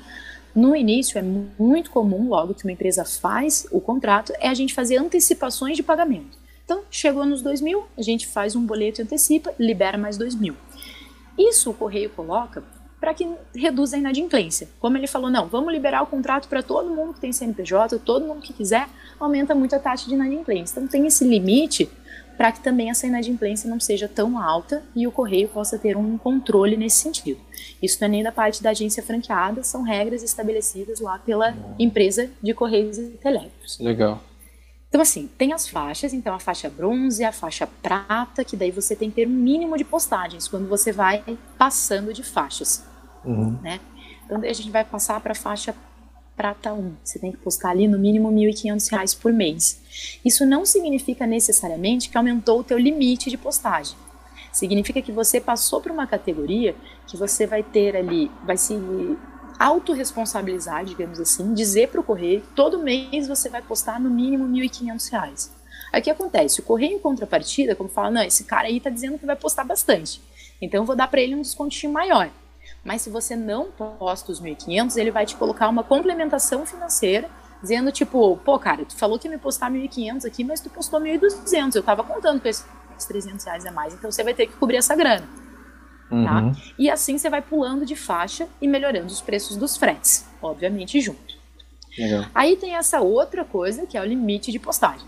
No 0.54 0.74
início 0.74 1.18
é 1.18 1.22
muito 1.22 1.90
comum, 1.90 2.28
logo 2.28 2.54
que 2.54 2.64
uma 2.64 2.72
empresa 2.72 3.04
faz 3.04 3.66
o 3.70 3.80
contrato, 3.80 4.32
é 4.40 4.48
a 4.48 4.54
gente 4.54 4.72
fazer 4.72 4.96
antecipações 4.96 5.76
de 5.76 5.82
pagamento. 5.82 6.38
Então, 6.64 6.82
chegou 6.90 7.26
nos 7.26 7.42
dois 7.42 7.60
mil, 7.60 7.84
a 7.98 8.02
gente 8.02 8.26
faz 8.26 8.56
um 8.56 8.64
boleto 8.64 9.00
e 9.00 9.02
antecipa, 9.02 9.52
libera 9.58 9.98
mais 9.98 10.16
dois 10.16 10.34
mil. 10.34 10.56
Isso 11.36 11.70
o 11.70 11.74
Correio 11.74 12.10
coloca 12.10 12.64
para 13.00 13.14
que 13.14 13.26
reduza 13.54 13.96
a 13.96 13.98
inadimplência. 13.98 14.68
Como 14.78 14.96
ele 14.96 15.06
falou, 15.06 15.30
não, 15.30 15.48
vamos 15.48 15.72
liberar 15.72 16.02
o 16.02 16.06
contrato 16.06 16.48
para 16.48 16.62
todo 16.62 16.90
mundo 16.90 17.14
que 17.14 17.20
tem 17.20 17.32
CNPJ, 17.32 17.98
todo 18.00 18.26
mundo 18.26 18.42
que 18.42 18.52
quiser, 18.52 18.86
aumenta 19.18 19.54
muito 19.54 19.74
a 19.74 19.78
taxa 19.78 20.06
de 20.06 20.14
inadimplência. 20.14 20.78
Então 20.78 20.86
tem 20.86 21.06
esse 21.06 21.24
limite 21.24 21.88
para 22.36 22.52
que 22.52 22.60
também 22.60 22.90
essa 22.90 23.06
inadimplência 23.06 23.68
não 23.68 23.78
seja 23.78 24.08
tão 24.08 24.38
alta 24.38 24.82
e 24.94 25.06
o 25.06 25.12
correio 25.12 25.48
possa 25.48 25.78
ter 25.78 25.96
um 25.96 26.16
controle 26.16 26.76
nesse 26.76 26.98
sentido. 26.98 27.40
Isso 27.82 27.98
não 28.00 28.06
é 28.06 28.10
nem 28.10 28.22
da 28.22 28.32
parte 28.32 28.62
da 28.62 28.70
agência 28.70 29.02
franqueada, 29.02 29.62
são 29.62 29.82
regras 29.82 30.22
estabelecidas 30.22 31.00
lá 31.00 31.18
pela 31.18 31.54
empresa 31.78 32.30
de 32.42 32.54
correios 32.54 32.98
e 32.98 33.08
telégrafos. 33.20 33.78
Legal. 33.78 34.22
Então, 34.88 35.00
assim, 35.00 35.30
tem 35.38 35.52
as 35.52 35.68
faixas, 35.68 36.12
então 36.12 36.34
a 36.34 36.40
faixa 36.40 36.68
bronze, 36.68 37.22
a 37.22 37.30
faixa 37.30 37.66
prata, 37.66 38.44
que 38.44 38.56
daí 38.56 38.72
você 38.72 38.96
tem 38.96 39.08
que 39.08 39.16
ter 39.16 39.28
um 39.28 39.30
mínimo 39.30 39.76
de 39.76 39.84
postagens 39.84 40.48
quando 40.48 40.68
você 40.68 40.90
vai 40.90 41.22
passando 41.56 42.12
de 42.12 42.24
faixas. 42.24 42.89
Uhum. 43.24 43.58
Né? 43.62 43.80
Então, 44.24 44.40
a 44.40 44.52
gente 44.52 44.70
vai 44.70 44.84
passar 44.84 45.20
para 45.20 45.32
a 45.32 45.34
faixa 45.34 45.74
prata 46.36 46.72
1. 46.72 46.94
Você 47.04 47.18
tem 47.18 47.30
que 47.30 47.36
postar 47.36 47.70
ali 47.70 47.86
no 47.86 47.98
mínimo 47.98 48.30
R$ 48.30 48.50
1.500 48.50 49.20
por 49.20 49.30
mês. 49.32 50.18
Isso 50.24 50.46
não 50.46 50.64
significa 50.64 51.26
necessariamente 51.26 52.08
que 52.08 52.16
aumentou 52.16 52.60
o 52.60 52.64
teu 52.64 52.78
limite 52.78 53.28
de 53.28 53.36
postagem. 53.36 53.94
Significa 54.50 55.02
que 55.02 55.12
você 55.12 55.40
passou 55.40 55.80
para 55.80 55.92
uma 55.92 56.06
categoria 56.06 56.74
que 57.06 57.16
você 57.16 57.46
vai 57.46 57.62
ter 57.62 57.94
ali, 57.94 58.30
vai 58.44 58.56
se 58.56 58.74
autorresponsabilizar, 59.58 60.84
digamos 60.86 61.20
assim, 61.20 61.52
dizer 61.52 61.88
para 61.88 62.00
o 62.00 62.04
correio 62.04 62.42
todo 62.56 62.78
mês 62.78 63.28
você 63.28 63.50
vai 63.50 63.60
postar 63.60 64.00
no 64.00 64.08
mínimo 64.08 64.46
R$ 64.46 64.66
1.500. 64.66 65.50
Aí 65.92 66.00
o 66.00 66.04
que 66.04 66.10
acontece? 66.10 66.60
O 66.60 66.62
correio 66.62 66.96
em 66.96 66.98
contrapartida, 66.98 67.76
como 67.76 67.90
fala, 67.90 68.10
não, 68.10 68.22
esse 68.22 68.44
cara 68.44 68.68
aí 68.68 68.78
está 68.78 68.88
dizendo 68.88 69.18
que 69.18 69.26
vai 69.26 69.36
postar 69.36 69.64
bastante, 69.64 70.22
então 70.62 70.80
eu 70.80 70.86
vou 70.86 70.96
dar 70.96 71.08
para 71.08 71.20
ele 71.20 71.34
um 71.34 71.42
descontinho 71.42 71.92
maior. 71.92 72.30
Mas 72.84 73.02
se 73.02 73.10
você 73.10 73.36
não 73.36 73.70
posta 73.70 74.32
os 74.32 74.40
1.500, 74.40 74.96
ele 74.96 75.10
vai 75.10 75.26
te 75.26 75.36
colocar 75.36 75.68
uma 75.68 75.84
complementação 75.84 76.64
financeira 76.64 77.28
dizendo 77.62 77.92
tipo, 77.92 78.38
pô, 78.38 78.58
cara, 78.58 78.84
tu 78.84 78.96
falou 78.96 79.18
que 79.18 79.28
ia 79.28 79.30
me 79.30 79.38
postar 79.38 79.70
1.500 79.70 80.24
aqui, 80.26 80.42
mas 80.44 80.60
tu 80.60 80.70
postou 80.70 81.00
1.200, 81.00 81.76
eu 81.76 81.82
tava 81.82 82.02
contando 82.02 82.40
com 82.40 82.48
esses 82.48 82.64
300 83.06 83.44
reais 83.44 83.66
a 83.66 83.70
mais, 83.70 83.92
então 83.92 84.10
você 84.10 84.24
vai 84.24 84.32
ter 84.32 84.46
que 84.46 84.54
cobrir 84.54 84.78
essa 84.78 84.96
grana. 84.96 85.28
Tá? 86.08 86.16
Uhum. 86.16 86.52
Tá? 86.52 86.60
E 86.78 86.90
assim 86.90 87.18
você 87.18 87.28
vai 87.28 87.42
pulando 87.42 87.84
de 87.84 87.94
faixa 87.94 88.48
e 88.60 88.66
melhorando 88.66 89.06
os 89.06 89.20
preços 89.20 89.56
dos 89.56 89.76
fretes, 89.76 90.26
obviamente 90.40 91.00
junto. 91.00 91.38
Legal. 91.98 92.24
Aí 92.34 92.56
tem 92.56 92.76
essa 92.76 93.00
outra 93.00 93.44
coisa 93.44 93.86
que 93.86 93.96
é 93.96 94.00
o 94.00 94.04
limite 94.04 94.50
de 94.50 94.58
postagem. 94.58 95.06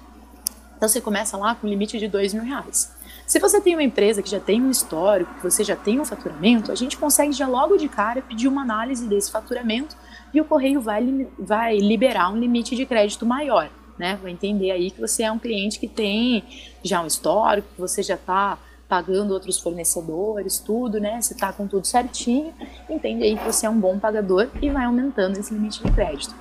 Então 0.76 0.88
você 0.88 1.00
começa 1.00 1.36
lá 1.36 1.54
com 1.54 1.66
um 1.66 1.70
limite 1.70 1.98
de 1.98 2.08
dois 2.08 2.34
mil 2.34 2.42
reais. 2.42 2.92
Se 3.32 3.38
você 3.38 3.62
tem 3.62 3.74
uma 3.74 3.82
empresa 3.82 4.20
que 4.20 4.28
já 4.28 4.38
tem 4.38 4.60
um 4.60 4.70
histórico, 4.70 5.32
que 5.36 5.42
você 5.42 5.64
já 5.64 5.74
tem 5.74 5.98
um 5.98 6.04
faturamento, 6.04 6.70
a 6.70 6.74
gente 6.74 6.98
consegue 6.98 7.32
já 7.32 7.48
logo 7.48 7.78
de 7.78 7.88
cara 7.88 8.20
pedir 8.20 8.46
uma 8.46 8.60
análise 8.60 9.06
desse 9.06 9.30
faturamento 9.30 9.96
e 10.34 10.38
o 10.42 10.44
correio 10.44 10.82
vai, 10.82 11.26
vai 11.38 11.78
liberar 11.78 12.30
um 12.30 12.36
limite 12.36 12.76
de 12.76 12.84
crédito 12.84 13.24
maior. 13.24 13.70
Né? 13.98 14.18
Vai 14.22 14.32
entender 14.32 14.70
aí 14.70 14.90
que 14.90 15.00
você 15.00 15.22
é 15.22 15.32
um 15.32 15.38
cliente 15.38 15.80
que 15.80 15.88
tem 15.88 16.44
já 16.84 17.00
um 17.00 17.06
histórico, 17.06 17.66
que 17.74 17.80
você 17.80 18.02
já 18.02 18.16
está 18.16 18.58
pagando 18.86 19.32
outros 19.32 19.58
fornecedores, 19.58 20.58
tudo, 20.58 21.00
né? 21.00 21.18
Você 21.18 21.34
tá 21.34 21.54
com 21.54 21.66
tudo 21.66 21.86
certinho, 21.86 22.52
entende 22.90 23.24
aí 23.24 23.38
que 23.38 23.44
você 23.46 23.64
é 23.64 23.70
um 23.70 23.80
bom 23.80 23.98
pagador 23.98 24.50
e 24.60 24.68
vai 24.68 24.84
aumentando 24.84 25.38
esse 25.38 25.54
limite 25.54 25.82
de 25.82 25.90
crédito. 25.90 26.34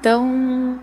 Então, 0.00 0.80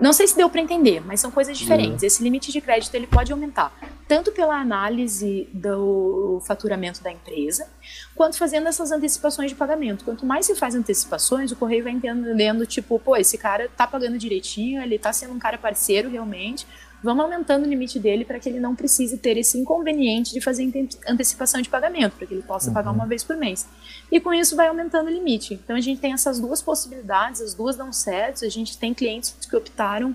não 0.00 0.12
sei 0.12 0.26
se 0.28 0.36
deu 0.36 0.48
para 0.48 0.60
entender, 0.60 1.02
mas 1.04 1.20
são 1.20 1.32
coisas 1.32 1.58
diferentes. 1.58 2.02
Uhum. 2.02 2.06
Esse 2.06 2.22
limite 2.22 2.52
de 2.52 2.60
crédito 2.60 2.94
ele 2.94 3.08
pode 3.08 3.32
aumentar 3.32 3.72
tanto 4.06 4.30
pela 4.30 4.60
análise 4.60 5.48
do 5.52 6.38
faturamento 6.44 7.02
da 7.02 7.10
empresa, 7.10 7.66
quanto 8.14 8.36
fazendo 8.36 8.68
essas 8.68 8.92
antecipações 8.92 9.50
de 9.50 9.56
pagamento. 9.56 10.04
Quanto 10.04 10.26
mais 10.26 10.44
se 10.44 10.54
faz 10.54 10.74
antecipações, 10.74 11.50
o 11.50 11.56
correio 11.56 11.84
vai 11.84 11.92
entendendo 11.92 12.66
tipo, 12.66 12.98
pô, 12.98 13.16
esse 13.16 13.38
cara 13.38 13.70
tá 13.74 13.86
pagando 13.86 14.18
direitinho, 14.18 14.82
ele 14.82 14.98
tá 14.98 15.12
sendo 15.12 15.32
um 15.32 15.38
cara 15.38 15.56
parceiro 15.56 16.10
realmente, 16.10 16.66
vamos 17.02 17.24
aumentando 17.24 17.64
o 17.64 17.68
limite 17.68 17.98
dele 17.98 18.24
para 18.24 18.38
que 18.38 18.48
ele 18.48 18.60
não 18.60 18.76
precise 18.76 19.18
ter 19.18 19.36
esse 19.36 19.58
inconveniente 19.58 20.32
de 20.32 20.40
fazer 20.40 20.70
antecipação 21.06 21.60
de 21.60 21.68
pagamento, 21.68 22.16
para 22.16 22.26
que 22.26 22.34
ele 22.34 22.42
possa 22.42 22.68
uhum. 22.68 22.74
pagar 22.74 22.92
uma 22.92 23.06
vez 23.06 23.24
por 23.24 23.36
mês. 23.36 23.66
E 24.10 24.20
com 24.20 24.32
isso 24.32 24.54
vai 24.54 24.68
aumentando 24.68 25.08
o 25.08 25.12
limite. 25.12 25.54
Então 25.54 25.76
a 25.76 25.80
gente 25.80 26.00
tem 26.00 26.12
essas 26.12 26.38
duas 26.38 26.62
possibilidades, 26.62 27.40
as 27.40 27.54
duas 27.54 27.76
dão 27.76 27.92
certo, 27.92 28.44
a 28.44 28.48
gente 28.48 28.78
tem 28.78 28.94
clientes 28.94 29.36
que 29.48 29.56
optaram 29.56 30.14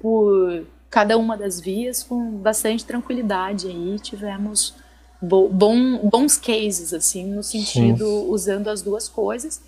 por 0.00 0.64
cada 0.88 1.18
uma 1.18 1.36
das 1.36 1.60
vias 1.60 2.02
com 2.02 2.30
bastante 2.38 2.84
tranquilidade 2.84 3.66
aí, 3.66 3.98
tivemos 3.98 4.74
bo 5.20 5.48
bom, 5.48 5.98
bons 6.08 6.36
cases, 6.36 6.94
assim, 6.94 7.26
no 7.26 7.42
sentido, 7.42 8.04
Sim. 8.04 8.26
usando 8.28 8.68
as 8.68 8.80
duas 8.80 9.08
coisas. 9.08 9.60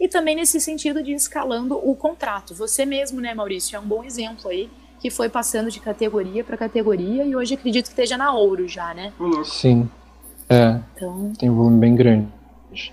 E 0.00 0.08
também 0.08 0.34
nesse 0.34 0.58
sentido 0.60 1.02
de 1.02 1.12
escalando 1.12 1.76
o 1.76 1.94
contrato. 1.94 2.54
Você 2.54 2.86
mesmo, 2.86 3.20
né, 3.20 3.34
Maurício, 3.34 3.76
é 3.76 3.78
um 3.78 3.86
bom 3.86 4.02
exemplo 4.02 4.48
aí 4.48 4.70
que 5.00 5.10
foi 5.10 5.28
passando 5.28 5.70
de 5.70 5.80
categoria 5.80 6.44
para 6.44 6.56
categoria 6.56 7.24
e 7.24 7.34
hoje 7.34 7.54
acredito 7.54 7.86
que 7.86 7.90
esteja 7.90 8.18
na 8.18 8.32
ouro 8.32 8.68
já, 8.68 8.92
né? 8.92 9.12
Sim. 9.44 9.88
É. 10.48 10.78
Então, 10.94 11.32
tem 11.38 11.48
um 11.48 11.54
volume 11.54 11.78
bem 11.78 11.96
grande. 11.96 12.28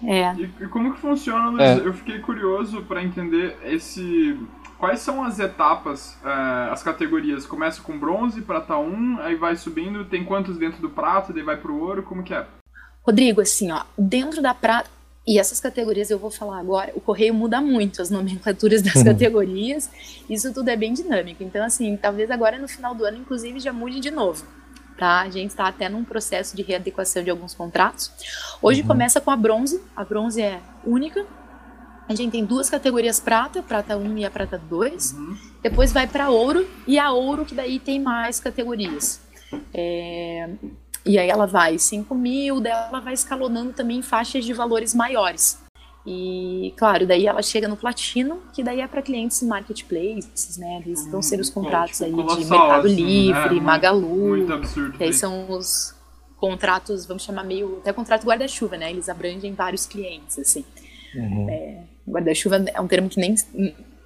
É. 0.03 0.33
E, 0.35 0.51
e 0.61 0.67
como 0.67 0.93
que 0.93 0.99
funciona, 0.99 1.49
Luiz? 1.49 1.61
É. 1.61 1.77
Eu 1.79 1.93
fiquei 1.93 2.19
curioso 2.19 2.81
para 2.83 3.03
entender 3.03 3.57
esse. 3.63 4.39
Quais 4.77 4.99
são 4.99 5.23
as 5.23 5.39
etapas, 5.39 6.17
é, 6.23 6.71
as 6.71 6.83
categorias? 6.83 7.45
Começa 7.45 7.81
com 7.81 7.97
bronze, 7.97 8.41
prata 8.41 8.77
1, 8.77 9.19
aí 9.21 9.35
vai 9.35 9.55
subindo, 9.55 10.05
tem 10.05 10.23
quantos 10.23 10.57
dentro 10.57 10.79
do 10.79 10.89
prato, 10.89 11.33
daí 11.33 11.41
vai 11.41 11.57
pro 11.57 11.75
ouro, 11.75 12.03
como 12.03 12.23
que 12.23 12.33
é? 12.33 12.45
Rodrigo, 13.03 13.41
assim, 13.41 13.71
ó, 13.71 13.81
dentro 13.97 14.41
da 14.41 14.53
prata, 14.53 14.89
e 15.27 15.37
essas 15.37 15.59
categorias 15.59 16.09
eu 16.09 16.17
vou 16.17 16.31
falar 16.31 16.57
agora, 16.57 16.93
o 16.95 17.01
correio 17.01 17.33
muda 17.33 17.59
muito 17.59 18.01
as 18.01 18.09
nomenclaturas 18.09 18.81
das 18.81 18.95
uhum. 18.95 19.03
categorias, 19.03 19.89
isso 20.29 20.53
tudo 20.53 20.69
é 20.69 20.75
bem 20.77 20.93
dinâmico. 20.93 21.43
Então, 21.43 21.65
assim, 21.65 21.97
talvez 21.97 22.31
agora 22.31 22.57
no 22.57 22.67
final 22.67 22.95
do 22.95 23.03
ano, 23.03 23.17
inclusive, 23.17 23.59
já 23.59 23.73
mude 23.73 23.99
de 23.99 24.09
novo. 24.09 24.45
Tá? 24.97 25.21
A 25.21 25.29
gente 25.29 25.49
está 25.49 25.67
até 25.67 25.89
num 25.89 26.05
processo 26.05 26.55
de 26.55 26.63
readequação 26.63 27.21
de 27.21 27.29
alguns 27.29 27.53
contratos. 27.53 28.09
Hoje 28.61 28.81
uhum. 28.81 28.87
começa 28.87 29.19
com 29.19 29.29
a 29.29 29.35
bronze, 29.35 29.81
a 29.93 30.05
bronze 30.05 30.41
é 30.41 30.61
única. 30.85 31.25
A 32.07 32.15
gente 32.15 32.31
tem 32.31 32.45
duas 32.45 32.69
categorias 32.69 33.19
prata, 33.19 33.61
prata 33.61 33.97
1 33.97 34.19
e 34.19 34.25
a 34.25 34.31
prata 34.31 34.57
2. 34.57 35.11
Uhum. 35.11 35.37
Depois 35.61 35.91
vai 35.91 36.07
para 36.07 36.29
ouro, 36.29 36.65
e 36.87 36.97
a 36.97 37.11
ouro 37.11 37.43
que 37.43 37.53
daí 37.53 37.79
tem 37.79 37.99
mais 37.99 38.39
categorias. 38.39 39.19
É, 39.73 40.49
e 41.07 41.17
aí 41.17 41.29
ela 41.29 41.45
vai 41.45 41.77
5 41.77 42.13
mil, 42.13 42.59
daí 42.59 42.71
ela 42.71 42.99
vai 42.99 43.13
escalonando 43.13 43.73
também 43.73 43.99
em 43.99 44.01
faixas 44.01 44.45
de 44.45 44.53
valores 44.53 44.93
maiores. 44.93 45.59
E, 46.09 46.73
claro, 46.77 47.05
daí 47.05 47.27
ela 47.27 47.41
chega 47.41 47.67
no 47.67 47.75
platino, 47.75 48.41
que 48.53 48.63
daí 48.63 48.79
é 48.79 48.87
para 48.87 49.01
clientes 49.01 49.43
marketplaces, 49.43 50.57
né? 50.57 50.81
Eles 50.85 51.05
vão 51.11 51.21
ser 51.21 51.37
os 51.37 51.49
hum, 51.49 51.55
contratos 51.55 52.01
aí 52.01 52.11
de 52.11 52.15
Mercado 52.15 52.87
assim, 52.87 52.95
Livre, 52.95 53.55
né? 53.55 53.61
Magalu. 53.61 54.29
Muito 54.29 54.53
absurdo. 54.53 54.97
Que 54.97 55.03
aí 55.03 55.13
são 55.13 55.51
os 55.51 55.93
contratos, 56.37 57.05
vamos 57.05 57.23
chamar 57.23 57.43
meio. 57.43 57.79
Até 57.81 57.91
contrato 57.91 58.25
guarda-chuva, 58.25 58.77
né? 58.77 58.89
Eles 58.89 59.09
abrangem 59.09 59.53
vários 59.53 59.85
clientes, 59.85 60.39
assim. 60.39 60.63
Uhum. 61.13 61.49
É, 61.49 61.83
guarda-chuva 62.07 62.63
é 62.73 62.79
um 62.79 62.87
termo 62.87 63.09
que 63.09 63.19
nem, 63.19 63.35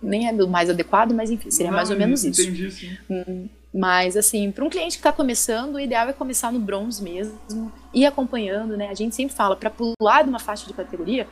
nem 0.02 0.28
é 0.28 0.32
o 0.32 0.48
mais 0.48 0.72
adequado, 0.72 1.14
mas 1.14 1.30
enfim, 1.30 1.52
seria 1.52 1.70
Não, 1.70 1.78
mais 1.78 1.92
ou 1.92 1.98
menos 1.98 2.24
isso. 2.24 2.42
Entendi, 2.42 2.72
sim. 2.72 2.98
Hum, 3.12 3.48
mas, 3.74 4.18
assim, 4.18 4.52
para 4.52 4.66
um 4.66 4.70
cliente 4.70 4.98
que 4.98 5.00
está 5.00 5.14
começando, 5.14 5.76
o 5.76 5.80
ideal 5.80 6.10
é 6.10 6.14
começar 6.14 6.52
no 6.52 6.60
bronze 6.60 7.02
mesmo, 7.02 7.72
ir 7.94 8.06
acompanhando, 8.06 8.76
né? 8.76 8.90
A 8.90 8.94
gente 8.94 9.16
sempre 9.16 9.34
fala, 9.34 9.56
para 9.56 9.70
pular 9.70 10.24
de 10.24 10.30
uma 10.30 10.40
faixa 10.40 10.68
de 10.68 10.74
categoria, 10.74 11.26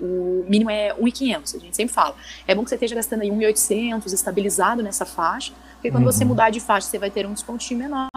o 0.00 0.44
mínimo 0.48 0.70
é 0.70 0.94
1.500, 0.94 1.56
a 1.56 1.58
gente 1.58 1.76
sempre 1.76 1.92
fala. 1.92 2.14
É 2.46 2.54
bom 2.54 2.62
que 2.62 2.70
você 2.70 2.76
esteja 2.76 2.94
gastando 2.94 3.22
aí 3.22 3.30
1.800, 3.30 4.12
estabilizado 4.12 4.80
nessa 4.80 5.04
faixa, 5.04 5.52
porque 5.74 5.90
quando 5.90 6.04
uhum. 6.04 6.12
você 6.12 6.24
mudar 6.24 6.50
de 6.50 6.60
faixa, 6.60 6.86
você 6.86 6.98
vai 6.98 7.10
ter 7.10 7.26
um 7.26 7.32
descontinho 7.32 7.80
menor, 7.80 8.08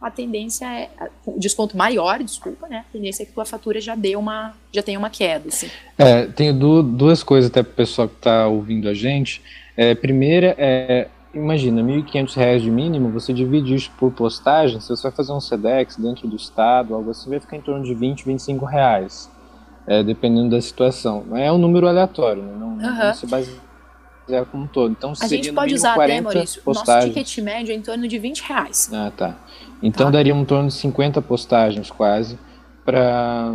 a 0.00 0.10
tendência 0.12 0.64
é, 0.66 0.88
o 1.26 1.40
desconto 1.40 1.76
maior, 1.76 2.22
desculpa, 2.22 2.68
né? 2.68 2.84
A 2.88 2.92
tendência 2.92 3.24
é 3.24 3.26
que 3.26 3.32
a 3.32 3.34
tua 3.34 3.44
fatura 3.44 3.80
já 3.80 3.96
dê 3.96 4.14
uma, 4.14 4.54
já 4.72 4.80
tenha 4.80 4.96
uma 4.96 5.10
queda, 5.10 5.48
assim. 5.48 5.68
É, 5.98 6.26
tenho 6.26 6.54
duas 6.54 7.24
coisas 7.24 7.50
até 7.50 7.64
para 7.64 7.72
o 7.72 7.74
pessoal 7.74 8.08
que 8.08 8.14
está 8.14 8.46
ouvindo 8.46 8.88
a 8.88 8.94
gente. 8.94 9.42
É, 9.76 9.96
primeira 9.96 10.54
é 10.56 11.08
imagina, 11.34 11.82
R$ 11.82 12.02
1.500 12.02 12.58
de 12.60 12.70
mínimo, 12.70 13.10
você 13.10 13.32
divide 13.32 13.74
isso 13.74 13.90
por 13.98 14.12
postagem, 14.12 14.80
se 14.80 14.88
você 14.88 15.02
vai 15.02 15.12
fazer 15.12 15.32
um 15.32 15.40
SEDEX 15.40 15.96
dentro 15.96 16.26
do 16.28 16.36
estado, 16.36 16.94
algo 16.94 17.10
assim, 17.10 17.30
vai 17.30 17.40
ficar 17.40 17.56
em 17.56 17.60
torno 17.60 17.84
de 17.84 17.94
20, 17.94 18.24
25 18.24 18.64
reais, 18.64 19.30
é, 19.86 20.02
dependendo 20.02 20.50
da 20.50 20.60
situação. 20.60 21.24
É 21.34 21.50
um 21.52 21.58
número 21.58 21.88
aleatório, 21.88 22.42
né? 22.42 22.52
não, 22.58 22.68
uhum. 22.68 22.78
não 22.78 23.14
se 23.14 23.26
baseia 23.26 23.58
como 24.50 24.64
um 24.64 24.66
todo. 24.66 24.92
Então, 24.92 25.12
a 25.20 25.26
gente 25.26 25.52
pode 25.52 25.74
usar 25.74 25.94
40 25.94 26.14
até, 26.14 26.20
Maurício, 26.20 26.62
postagens. 26.62 27.14
nosso 27.14 27.24
ticket 27.24 27.44
médio 27.44 27.72
é 27.72 27.74
em 27.74 27.82
torno 27.82 28.06
de 28.06 28.18
20 28.18 28.40
reais. 28.40 28.90
Ah, 28.92 29.10
tá. 29.16 29.36
Então 29.82 30.06
tá. 30.06 30.12
daria 30.12 30.32
em 30.32 30.44
torno 30.44 30.68
de 30.68 30.74
50 30.74 31.22
postagens 31.22 31.90
quase 31.90 32.38
para 32.84 33.54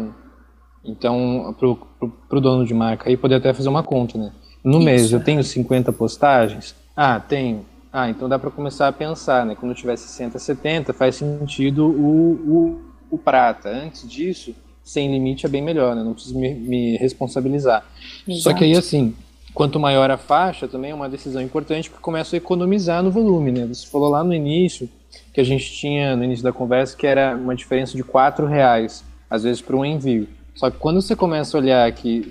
então 0.85 1.55
para 1.57 2.37
o 2.37 2.41
dono 2.41 2.65
de 2.65 2.73
marca 2.73 3.09
aí 3.09 3.17
poder 3.17 3.35
até 3.35 3.53
fazer 3.53 3.69
uma 3.69 3.83
conta, 3.83 4.17
né? 4.17 4.31
No 4.63 4.77
Isso. 4.77 4.85
mês 4.85 5.11
eu 5.11 5.23
tenho 5.23 5.43
50 5.43 5.91
postagens, 5.91 6.75
ah, 6.95 7.19
tem. 7.19 7.65
Ah, 7.91 8.09
então 8.09 8.27
dá 8.27 8.39
para 8.39 8.49
começar 8.49 8.87
a 8.87 8.91
pensar, 8.91 9.45
né? 9.45 9.55
Quando 9.55 9.75
tiver 9.75 9.95
60, 9.95 10.39
70, 10.39 10.93
faz 10.93 11.15
sentido 11.15 11.85
o, 11.85 12.31
o, 12.31 12.81
o 13.11 13.17
prata. 13.17 13.69
Antes 13.69 14.09
disso, 14.09 14.55
sem 14.83 15.11
limite 15.11 15.45
é 15.45 15.49
bem 15.49 15.61
melhor, 15.61 15.95
né? 15.95 16.03
Não 16.03 16.13
preciso 16.13 16.37
me, 16.37 16.53
me 16.53 16.97
responsabilizar. 16.97 17.85
Exato. 18.27 18.41
Só 18.41 18.53
que 18.53 18.63
aí, 18.63 18.75
assim, 18.75 19.15
quanto 19.53 19.79
maior 19.79 20.09
a 20.09 20.17
faixa, 20.17 20.67
também 20.67 20.91
é 20.91 20.95
uma 20.95 21.07
decisão 21.07 21.41
importante, 21.41 21.89
porque 21.89 22.01
começa 22.01 22.35
a 22.35 22.37
economizar 22.37 23.03
no 23.03 23.11
volume, 23.11 23.51
né? 23.51 23.65
Você 23.67 23.87
falou 23.87 24.09
lá 24.09 24.23
no 24.23 24.33
início, 24.33 24.89
que 25.31 25.39
a 25.39 25.43
gente 25.43 25.71
tinha, 25.71 26.15
no 26.15 26.23
início 26.23 26.43
da 26.43 26.51
conversa, 26.51 26.97
que 26.97 27.07
era 27.07 27.35
uma 27.35 27.55
diferença 27.55 27.95
de 27.95 28.03
quatro 28.03 28.45
reais, 28.45 29.03
às 29.29 29.43
vezes, 29.43 29.61
para 29.61 29.75
um 29.75 29.85
envio. 29.85 30.27
Só 30.55 30.69
que 30.69 30.77
quando 30.77 31.01
você 31.01 31.15
começa 31.15 31.57
a 31.57 31.59
olhar 31.59 31.91
que 31.91 32.27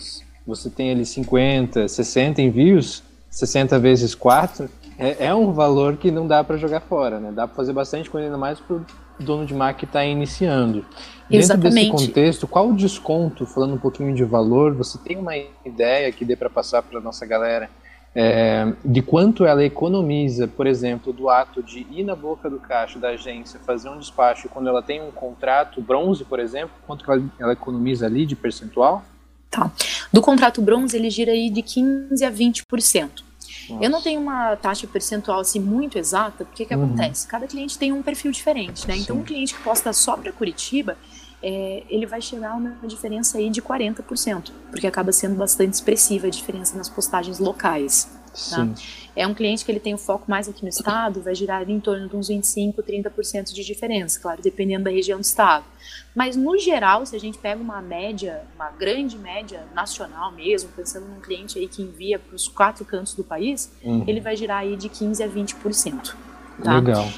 você 0.47 0.69
tem 0.69 0.91
ali 0.91 1.07
50, 1.07 1.89
60 1.89 2.43
envios, 2.43 3.03
60 3.33 3.79
vezes 3.79 4.15
4, 4.15 4.69
é, 4.99 5.27
é 5.27 5.35
um 5.35 5.53
valor 5.53 5.97
que 5.97 6.11
não 6.11 6.27
dá 6.27 6.45
para 6.45 6.59
jogar 6.59 6.81
fora, 6.81 7.19
né? 7.19 7.33
Dá 7.33 7.47
para 7.49 7.57
fazer 7.57 7.73
bastante 7.73 8.09
coisa, 8.09 8.27
ainda 8.27 8.39
mais 8.39 8.61
para 8.61 8.77
o 8.77 8.87
dono 9.19 9.47
de 9.47 9.55
marca 9.55 9.81
que 9.81 9.85
está 9.87 10.05
iniciando. 10.05 10.85
Exatamente. 11.31 11.75
Dentro 11.75 11.97
desse 11.97 12.07
contexto, 12.07 12.47
qual 12.47 12.69
o 12.69 12.77
desconto, 12.77 13.47
falando 13.47 13.75
um 13.75 13.79
pouquinho 13.79 14.15
de 14.15 14.23
valor, 14.23 14.75
você 14.75 14.99
tem 14.99 15.17
uma 15.17 15.35
ideia 15.65 16.13
que 16.13 16.25
dê 16.25 16.37
para 16.37 16.51
passar 16.51 16.83
para 16.83 17.01
nossa 17.01 17.25
galera 17.25 17.71
é, 18.15 18.71
de 18.85 19.01
quanto 19.01 19.47
ela 19.47 19.65
economiza, 19.65 20.47
por 20.47 20.67
exemplo, 20.67 21.13
do 21.13 21.31
ato 21.31 21.63
de 21.63 21.87
ir 21.91 22.05
na 22.05 22.15
boca 22.15 22.51
do 22.51 22.59
caixa 22.59 22.99
da 22.99 23.09
agência, 23.09 23.59
fazer 23.61 23.89
um 23.89 23.99
despacho, 23.99 24.51
quando 24.51 24.69
ela 24.69 24.83
tem 24.83 25.01
um 25.01 25.11
contrato 25.11 25.81
bronze, 25.81 26.23
por 26.25 26.39
exemplo, 26.39 26.73
quanto 26.87 27.11
ela, 27.11 27.23
ela 27.39 27.53
economiza 27.55 28.05
ali 28.05 28.27
de 28.27 28.37
percentual? 28.37 29.03
Tá. 29.51 29.71
Do 30.13 30.21
contrato 30.21 30.61
bronze, 30.61 30.97
ele 30.97 31.09
gira 31.09 31.33
aí 31.33 31.49
de 31.49 31.63
15% 31.63 32.23
a 32.23 32.31
20%. 32.31 33.11
Nossa. 33.69 33.85
Eu 33.85 33.91
não 33.91 34.03
tenho 34.03 34.21
uma 34.21 34.57
taxa 34.57 34.87
percentual 34.87 35.41
assim 35.41 35.61
muito 35.61 35.99
exata, 35.99 36.45
porque 36.45 36.65
que 36.65 36.75
uhum. 36.75 36.85
acontece? 36.85 37.27
Cada 37.27 37.47
cliente 37.47 37.79
tem 37.79 37.93
um 37.93 38.03
perfil 38.03 38.33
diferente, 38.33 38.87
né? 38.87 38.95
Sim. 38.95 39.01
Então, 39.03 39.17
um 39.17 39.23
cliente 39.23 39.55
que 39.55 39.63
posta 39.63 39.93
só 39.93 40.17
para 40.17 40.33
Curitiba, 40.33 40.97
é, 41.43 41.83
ele 41.89 42.07
vai 42.07 42.21
chegar 42.21 42.53
a 42.53 42.55
uma 42.55 42.77
diferença 42.87 43.39
aí 43.39 43.51
de 43.51 43.63
40%, 43.63 44.51
porque 44.71 44.87
acaba 44.87 45.13
sendo 45.13 45.35
bastante 45.37 45.75
expressiva 45.75 46.27
a 46.27 46.31
diferença 46.31 46.77
nas 46.77 46.89
postagens 46.89 47.39
locais. 47.39 48.09
Tá? 48.33 48.69
É 49.15 49.27
um 49.27 49.35
cliente 49.35 49.65
que 49.65 49.71
ele 49.71 49.81
tem 49.81 49.93
o 49.93 49.99
foco 49.99 50.31
mais 50.31 50.49
aqui 50.49 50.63
no 50.63 50.69
estado, 50.69 51.21
vai 51.21 51.35
girar 51.35 51.69
em 51.69 51.79
torno 51.79 52.09
de 52.09 52.17
uns 52.17 52.29
25, 52.29 52.83
30% 52.83 53.53
de 53.53 53.63
diferença, 53.63 54.19
claro, 54.19 54.41
dependendo 54.43 54.85
da 54.85 54.91
região 54.91 55.19
do 55.19 55.25
estado. 55.25 55.65
Mas 56.15 56.37
no 56.37 56.59
geral, 56.59 57.05
se 57.05 57.15
a 57.15 57.21
gente 57.21 57.39
pega 57.39 57.61
uma 57.61 57.83
média, 57.83 58.43
uma 58.55 58.71
grande 58.71 59.19
média 59.19 59.67
nacional 59.75 60.33
mesmo, 60.33 60.71
pensando 60.75 61.07
num 61.07 61.21
cliente 61.21 61.59
aí 61.59 61.69
que 61.69 61.83
envia 61.83 62.19
para 62.19 62.35
os 62.35 62.49
quatro 62.49 62.85
cantos 62.85 63.15
do 63.15 63.23
país, 63.23 63.71
uhum. 63.83 64.05
ele 64.07 64.21
vai 64.21 64.35
girar 64.35 64.63
aí 64.63 64.77
de 64.77 64.89
15 64.89 65.23
a 65.23 65.29
20%. 65.29 66.15
Tá? 66.63 66.75
Legal. 66.77 67.09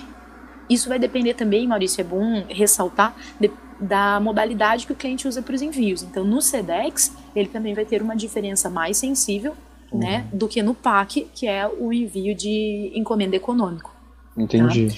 Isso 0.68 0.88
vai 0.88 0.98
depender 0.98 1.34
também, 1.34 1.66
Maurício, 1.68 2.00
é 2.00 2.04
bom 2.04 2.44
ressaltar, 2.48 3.14
de, 3.38 3.50
da 3.78 4.18
modalidade 4.18 4.86
que 4.86 4.92
o 4.92 4.96
cliente 4.96 5.28
usa 5.28 5.42
para 5.42 5.54
os 5.54 5.62
envios. 5.62 6.02
Então, 6.02 6.24
no 6.24 6.40
SEDEX, 6.40 7.12
ele 7.36 7.48
também 7.48 7.74
vai 7.74 7.84
ter 7.84 8.00
uma 8.00 8.16
diferença 8.16 8.70
mais 8.70 8.96
sensível 8.96 9.54
uhum. 9.94 10.00
né, 10.00 10.28
do 10.32 10.48
que 10.48 10.62
no 10.62 10.74
PAC, 10.74 11.28
que 11.34 11.46
é 11.46 11.66
o 11.66 11.92
envio 11.92 12.34
de 12.34 12.92
encomenda 12.94 13.36
econômico. 13.36 13.94
Entendi. 14.36 14.88
Tá? 14.88 14.94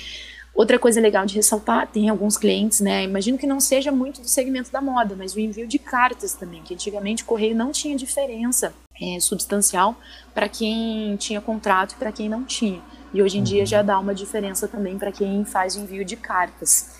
Outra 0.55 0.79
coisa 0.79 0.99
legal 1.03 1.27
de 1.27 1.35
ressaltar, 1.35 1.87
tem 1.87 2.09
alguns 2.09 2.39
clientes, 2.39 2.81
né? 2.81 3.05
Imagino 3.05 3.37
que 3.37 3.47
não 3.47 3.61
seja 3.61 3.93
muito 3.93 4.23
do 4.23 4.27
segmento 4.27 4.73
da 4.73 4.81
moda, 4.81 5.15
mas 5.15 5.35
o 5.35 5.41
envio 5.41 5.67
de 5.67 5.79
cartas 5.79 6.33
também, 6.33 6.63
que 6.63 6.73
antigamente 6.73 7.23
o 7.23 7.27
correio 7.27 7.55
não 7.55 7.71
tinha 7.71 7.95
diferença 7.95 8.73
é, 8.99 9.21
substancial 9.21 9.95
para 10.35 10.49
quem 10.49 11.15
tinha 11.17 11.43
contrato 11.43 11.93
e 11.93 11.97
para 11.97 12.11
quem 12.11 12.27
não 12.27 12.43
tinha. 12.43 12.81
E 13.13 13.21
hoje 13.21 13.37
em 13.37 13.41
uhum. 13.41 13.45
dia 13.45 13.67
já 13.67 13.83
dá 13.83 13.99
uma 13.99 14.15
diferença 14.15 14.67
também 14.67 14.97
para 14.97 15.13
quem 15.13 15.45
faz 15.45 15.77
o 15.77 15.81
envio 15.81 16.07
de 16.07 16.17
cartas. 16.17 16.96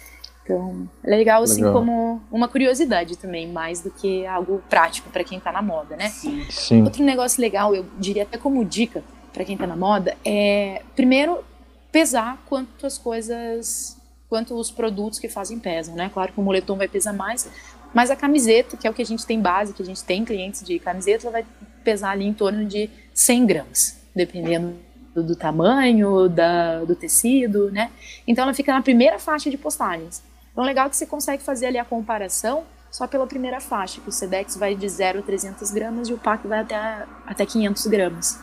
Então, 0.47 0.89
é 1.03 1.11
legal, 1.11 1.43
assim, 1.43 1.57
legal. 1.57 1.73
como 1.73 2.23
uma 2.31 2.47
curiosidade 2.47 3.19
também, 3.19 3.49
mais 3.49 3.81
do 3.81 3.91
que 3.91 4.25
algo 4.25 4.63
prático 4.71 5.11
para 5.11 5.25
quem 5.25 5.39
está 5.39 5.51
na 5.51 5.61
moda, 5.61 5.97
né? 5.97 6.09
Sim. 6.09 6.47
Sim. 6.49 6.83
Outro 6.85 7.03
negócio 7.03 7.41
legal, 7.41 7.75
eu 7.75 7.85
diria 7.99 8.23
até 8.23 8.39
como 8.39 8.65
dica 8.65 9.03
para 9.33 9.45
quem 9.45 9.55
está 9.55 9.67
na 9.67 9.77
moda, 9.77 10.17
é, 10.25 10.83
primeiro, 10.95 11.45
pesar 11.91 12.41
quanto 12.47 12.87
as 12.87 12.97
coisas, 12.97 14.01
quanto 14.29 14.55
os 14.55 14.71
produtos 14.71 15.19
que 15.19 15.29
fazem 15.29 15.59
pesam, 15.59 15.97
né? 15.97 16.11
Claro 16.15 16.33
que 16.33 16.41
o 16.41 16.43
moletom 16.43 16.77
vai 16.77 16.87
pesar 16.87 17.13
mais, 17.13 17.51
mas 17.93 18.09
a 18.09 18.17
camiseta, 18.17 18.77
que 18.77 18.87
é 18.87 18.91
o 18.91 18.95
que 18.95 19.03
a 19.03 19.07
gente 19.07 19.27
tem 19.27 19.41
base, 19.41 19.75
que 19.75 19.83
a 19.83 19.87
gente 19.87 20.03
tem 20.05 20.25
clientes 20.25 20.63
de 20.63 20.79
camiseta, 20.79 21.27
ela 21.27 21.33
vai 21.33 21.47
pesar 21.83 22.13
ali 22.13 22.25
em 22.25 22.33
torno 22.33 22.65
de 22.65 22.89
100 23.13 23.47
gramas, 23.47 24.01
dependendo 24.15 24.75
do, 25.15 25.23
do 25.23 25.37
tamanho, 25.37 26.29
da, 26.29 26.85
do 26.85 26.95
tecido, 26.95 27.71
né? 27.73 27.91
Então 28.27 28.45
ela 28.45 28.55
fica 28.55 28.73
na 28.73 28.83
primeira 28.83 29.19
faixa 29.19 29.51
de 29.51 29.57
postagens. 29.57 30.23
Então, 30.57 30.65
legal 30.65 30.89
que 30.89 30.97
você 30.97 31.05
consegue 31.05 31.43
fazer 31.43 31.67
ali 31.67 31.77
a 31.77 31.85
comparação 31.85 32.65
só 32.91 33.07
pela 33.07 33.27
primeira 33.27 33.61
faixa, 33.61 34.01
que 34.01 34.09
o 34.09 34.13
Sedex 34.13 34.57
vai 34.57 34.75
de 34.75 34.89
0 34.89 35.19
a 35.19 35.23
300 35.23 35.71
gramas 35.71 36.09
e 36.09 36.15
o 36.15 36.17
PAC 36.17 36.49
vai 36.49 36.61
até, 36.61 37.05
até 37.27 37.45
500 37.45 37.87
gramas. 37.89 38.41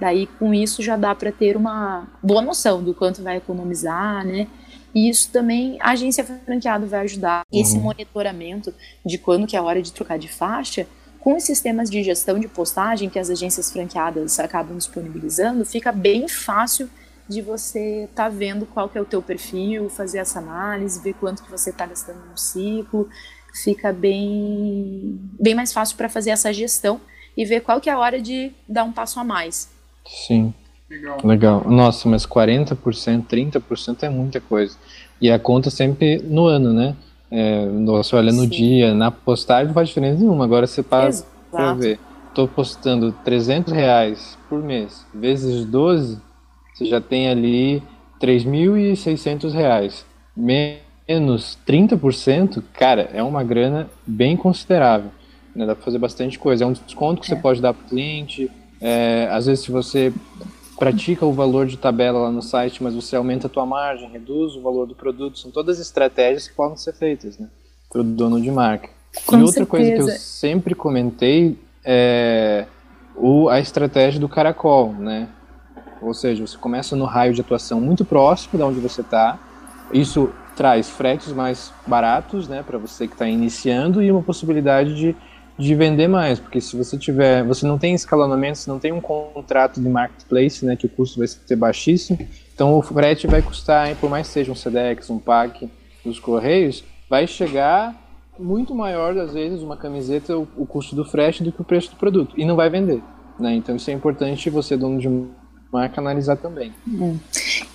Daí, 0.00 0.26
com 0.38 0.54
isso, 0.54 0.82
já 0.82 0.96
dá 0.96 1.14
para 1.14 1.30
ter 1.30 1.58
uma 1.58 2.08
boa 2.22 2.40
noção 2.40 2.82
do 2.82 2.94
quanto 2.94 3.22
vai 3.22 3.36
economizar, 3.36 4.24
né? 4.24 4.46
E 4.94 5.10
isso 5.10 5.30
também 5.30 5.76
a 5.82 5.90
agência 5.90 6.24
franqueada 6.24 6.86
vai 6.86 7.00
ajudar. 7.00 7.44
Uhum. 7.52 7.60
Esse 7.60 7.78
monitoramento 7.78 8.72
de 9.04 9.18
quando 9.18 9.46
que 9.46 9.54
é 9.54 9.58
a 9.58 9.62
hora 9.62 9.82
de 9.82 9.92
trocar 9.92 10.18
de 10.18 10.28
faixa, 10.28 10.86
com 11.18 11.36
os 11.36 11.42
sistemas 11.42 11.90
de 11.90 12.02
gestão 12.02 12.38
de 12.38 12.48
postagem 12.48 13.10
que 13.10 13.18
as 13.18 13.28
agências 13.28 13.70
franqueadas 13.70 14.40
acabam 14.40 14.78
disponibilizando, 14.78 15.66
fica 15.66 15.92
bem 15.92 16.26
fácil 16.26 16.88
de 17.30 17.40
você 17.40 18.08
estar 18.10 18.24
tá 18.24 18.28
vendo 18.28 18.66
qual 18.66 18.88
que 18.88 18.98
é 18.98 19.00
o 19.00 19.04
teu 19.04 19.22
perfil, 19.22 19.88
fazer 19.88 20.18
essa 20.18 20.40
análise, 20.40 21.00
ver 21.00 21.14
quanto 21.14 21.44
que 21.44 21.50
você 21.50 21.70
está 21.70 21.86
gastando 21.86 22.18
no 22.28 22.36
ciclo, 22.36 23.08
fica 23.54 23.92
bem, 23.92 25.16
bem 25.40 25.54
mais 25.54 25.72
fácil 25.72 25.96
para 25.96 26.08
fazer 26.08 26.30
essa 26.30 26.52
gestão 26.52 27.00
e 27.36 27.44
ver 27.44 27.60
qual 27.60 27.80
que 27.80 27.88
é 27.88 27.92
a 27.92 27.98
hora 27.98 28.20
de 28.20 28.50
dar 28.68 28.82
um 28.82 28.90
passo 28.90 29.20
a 29.20 29.24
mais. 29.24 29.70
Sim. 30.04 30.52
Legal. 30.90 31.18
Legal. 31.22 31.64
Nossa, 31.70 32.08
mas 32.08 32.26
40%, 32.26 33.24
30% 33.24 34.02
é 34.02 34.08
muita 34.08 34.40
coisa. 34.40 34.76
E 35.20 35.30
a 35.30 35.38
conta 35.38 35.70
sempre 35.70 36.18
no 36.18 36.46
ano, 36.46 36.72
né? 36.72 36.96
É, 37.30 37.64
você 37.86 38.16
olha 38.16 38.32
no 38.32 38.42
Sim. 38.42 38.48
dia, 38.48 38.92
na 38.92 39.12
postagem 39.12 39.68
não 39.68 39.74
faz 39.74 39.88
diferença 39.88 40.18
nenhuma. 40.18 40.44
Agora 40.44 40.66
você 40.66 40.82
passa 40.82 41.24
para 41.48 41.74
ver. 41.74 42.00
Estou 42.28 42.48
postando 42.48 43.12
300 43.24 43.72
reais 43.72 44.36
por 44.48 44.60
mês, 44.60 45.04
vezes 45.14 45.64
12, 45.64 46.18
você 46.80 46.86
já 46.86 47.00
tem 47.00 47.28
ali 47.28 47.82
3.600 48.20 49.52
reais. 49.52 50.06
Menos 50.34 51.58
30%, 51.66 52.62
cara, 52.72 53.10
é 53.12 53.22
uma 53.22 53.44
grana 53.44 53.90
bem 54.06 54.34
considerável. 54.34 55.10
Né? 55.54 55.66
Dá 55.66 55.74
para 55.74 55.84
fazer 55.84 55.98
bastante 55.98 56.38
coisa. 56.38 56.64
É 56.64 56.66
um 56.66 56.72
desconto 56.72 57.20
que 57.20 57.30
é. 57.30 57.36
você 57.36 57.40
pode 57.40 57.60
dar 57.60 57.74
para 57.74 57.84
o 57.84 57.88
cliente. 57.88 58.50
É, 58.80 59.28
às 59.30 59.44
vezes, 59.44 59.64
se 59.64 59.70
você 59.70 60.10
pratica 60.78 61.26
o 61.26 61.32
valor 61.34 61.66
de 61.66 61.76
tabela 61.76 62.20
lá 62.20 62.30
no 62.30 62.40
site, 62.40 62.82
mas 62.82 62.94
você 62.94 63.14
aumenta 63.14 63.46
a 63.46 63.50
tua 63.50 63.66
margem, 63.66 64.08
reduz 64.08 64.54
o 64.54 64.62
valor 64.62 64.86
do 64.86 64.94
produto. 64.94 65.38
São 65.38 65.50
todas 65.50 65.78
estratégias 65.78 66.48
que 66.48 66.54
podem 66.54 66.78
ser 66.78 66.94
feitas 66.94 67.38
né? 67.38 67.46
para 67.92 68.00
o 68.00 68.04
dono 68.04 68.40
de 68.40 68.50
marca. 68.50 68.88
Com 69.26 69.36
e 69.36 69.42
outra 69.42 69.64
certeza. 69.64 69.66
coisa 69.66 69.92
que 69.92 70.00
eu 70.00 70.08
sempre 70.08 70.74
comentei 70.74 71.58
é 71.84 72.64
o, 73.16 73.50
a 73.50 73.60
estratégia 73.60 74.18
do 74.18 74.28
caracol, 74.28 74.94
né? 74.94 75.28
Ou 76.00 76.14
seja, 76.14 76.46
você 76.46 76.56
começa 76.56 76.96
no 76.96 77.04
raio 77.04 77.34
de 77.34 77.40
atuação 77.40 77.80
muito 77.80 78.04
próximo 78.04 78.56
de 78.56 78.62
onde 78.62 78.80
você 78.80 79.00
está. 79.00 79.38
Isso 79.92 80.32
traz 80.56 80.88
fretes 80.90 81.32
mais 81.32 81.72
baratos, 81.86 82.48
né, 82.48 82.62
para 82.62 82.78
você 82.78 83.06
que 83.06 83.14
está 83.14 83.26
iniciando 83.26 84.02
e 84.02 84.10
uma 84.10 84.22
possibilidade 84.22 84.94
de, 84.94 85.16
de 85.58 85.74
vender 85.74 86.06
mais, 86.06 86.38
porque 86.38 86.60
se 86.60 86.76
você 86.76 86.98
tiver, 86.98 87.42
você 87.44 87.66
não 87.66 87.78
tem 87.78 87.94
escalonamento, 87.94 88.58
você 88.58 88.70
não 88.70 88.78
tem 88.78 88.92
um 88.92 89.00
contrato 89.00 89.80
de 89.80 89.88
marketplace, 89.88 90.64
né, 90.64 90.76
que 90.76 90.84
o 90.86 90.88
custo 90.88 91.18
vai 91.18 91.26
ser 91.28 91.56
baixíssimo, 91.56 92.18
então 92.54 92.76
o 92.76 92.82
frete 92.82 93.26
vai 93.26 93.40
custar, 93.40 93.94
por 93.96 94.10
mais 94.10 94.26
que 94.26 94.34
seja 94.34 94.52
um 94.52 94.54
SEDEX, 94.54 95.08
um 95.08 95.18
PAC 95.18 95.70
dos 96.04 96.18
correios, 96.18 96.84
vai 97.08 97.26
chegar 97.26 97.94
muito 98.38 98.74
maior 98.74 99.16
às 99.18 99.32
vezes 99.32 99.62
uma 99.62 99.76
camiseta 99.76 100.36
o, 100.36 100.46
o 100.56 100.66
custo 100.66 100.94
do 100.94 101.04
frete 101.04 101.42
do 101.42 101.52
que 101.52 101.60
o 101.60 101.64
preço 101.64 101.90
do 101.90 101.96
produto 101.96 102.34
e 102.38 102.44
não 102.44 102.56
vai 102.56 102.70
vender, 102.70 103.02
né? 103.38 103.54
Então 103.54 103.76
isso 103.76 103.90
é 103.90 103.92
importante 103.92 104.48
você 104.48 104.76
dono 104.76 104.98
de 104.98 105.08
marca 105.72 106.00
analisar 106.00 106.36
também. 106.36 106.74
Hum. 106.86 107.18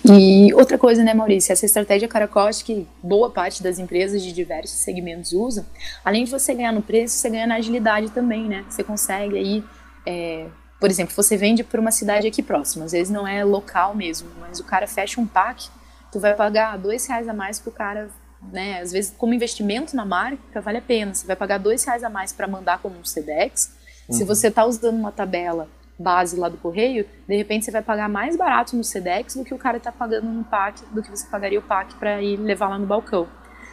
E 0.04 0.52
outra 0.54 0.76
coisa, 0.76 1.02
né, 1.02 1.14
Maurício, 1.14 1.52
essa 1.52 1.64
estratégia 1.64 2.06
caracol, 2.06 2.46
acho 2.46 2.64
que 2.64 2.86
boa 3.02 3.30
parte 3.30 3.62
das 3.62 3.78
empresas 3.78 4.22
de 4.22 4.32
diversos 4.32 4.78
segmentos 4.78 5.32
usam. 5.32 5.64
Além 6.04 6.24
de 6.24 6.30
você 6.30 6.54
ganhar 6.54 6.72
no 6.72 6.82
preço, 6.82 7.16
você 7.16 7.30
ganha 7.30 7.46
na 7.46 7.56
agilidade 7.56 8.10
também, 8.10 8.44
né? 8.44 8.64
Você 8.68 8.84
consegue 8.84 9.36
aí, 9.36 9.64
é, 10.04 10.46
por 10.78 10.90
exemplo, 10.90 11.14
você 11.14 11.36
vende 11.36 11.64
para 11.64 11.80
uma 11.80 11.90
cidade 11.90 12.26
aqui 12.26 12.42
próxima, 12.42 12.84
às 12.84 12.92
vezes 12.92 13.12
não 13.12 13.26
é 13.26 13.42
local 13.44 13.94
mesmo, 13.94 14.28
mas 14.40 14.60
o 14.60 14.64
cara 14.64 14.86
fecha 14.86 15.20
um 15.20 15.26
pack, 15.26 15.68
tu 16.12 16.20
vai 16.20 16.34
pagar 16.34 16.76
dois 16.76 17.06
reais 17.06 17.28
a 17.28 17.32
mais 17.32 17.58
pro 17.58 17.72
cara, 17.72 18.10
né? 18.52 18.80
Às 18.80 18.92
vezes, 18.92 19.14
como 19.16 19.32
investimento 19.32 19.96
na 19.96 20.04
marca, 20.04 20.60
vale 20.60 20.78
a 20.78 20.82
pena. 20.82 21.14
Você 21.14 21.26
vai 21.26 21.34
pagar 21.34 21.58
dois 21.58 21.82
reais 21.84 22.04
a 22.04 22.10
mais 22.10 22.32
para 22.32 22.46
mandar 22.46 22.78
como 22.78 22.98
um 22.98 23.04
Sedex. 23.04 23.72
Uhum. 24.08 24.14
Se 24.14 24.24
você 24.24 24.48
está 24.48 24.64
usando 24.64 24.96
uma 24.96 25.10
tabela 25.10 25.68
base 25.98 26.36
lá 26.36 26.48
do 26.48 26.58
correio, 26.58 27.06
de 27.26 27.36
repente 27.36 27.64
você 27.64 27.70
vai 27.70 27.82
pagar 27.82 28.08
mais 28.08 28.36
barato 28.36 28.76
no 28.76 28.84
Sedex 28.84 29.36
do 29.36 29.44
que 29.44 29.54
o 29.54 29.58
cara 29.58 29.78
está 29.78 29.90
pagando 29.90 30.26
no 30.26 30.44
PAC, 30.44 30.84
do 30.92 31.02
que 31.02 31.10
você 31.10 31.26
pagaria 31.26 31.58
o 31.58 31.62
PAC 31.62 31.94
para 31.94 32.22
ir 32.22 32.36
levar 32.36 32.68
lá 32.68 32.78
no 32.78 32.86
balcão. 32.86 33.26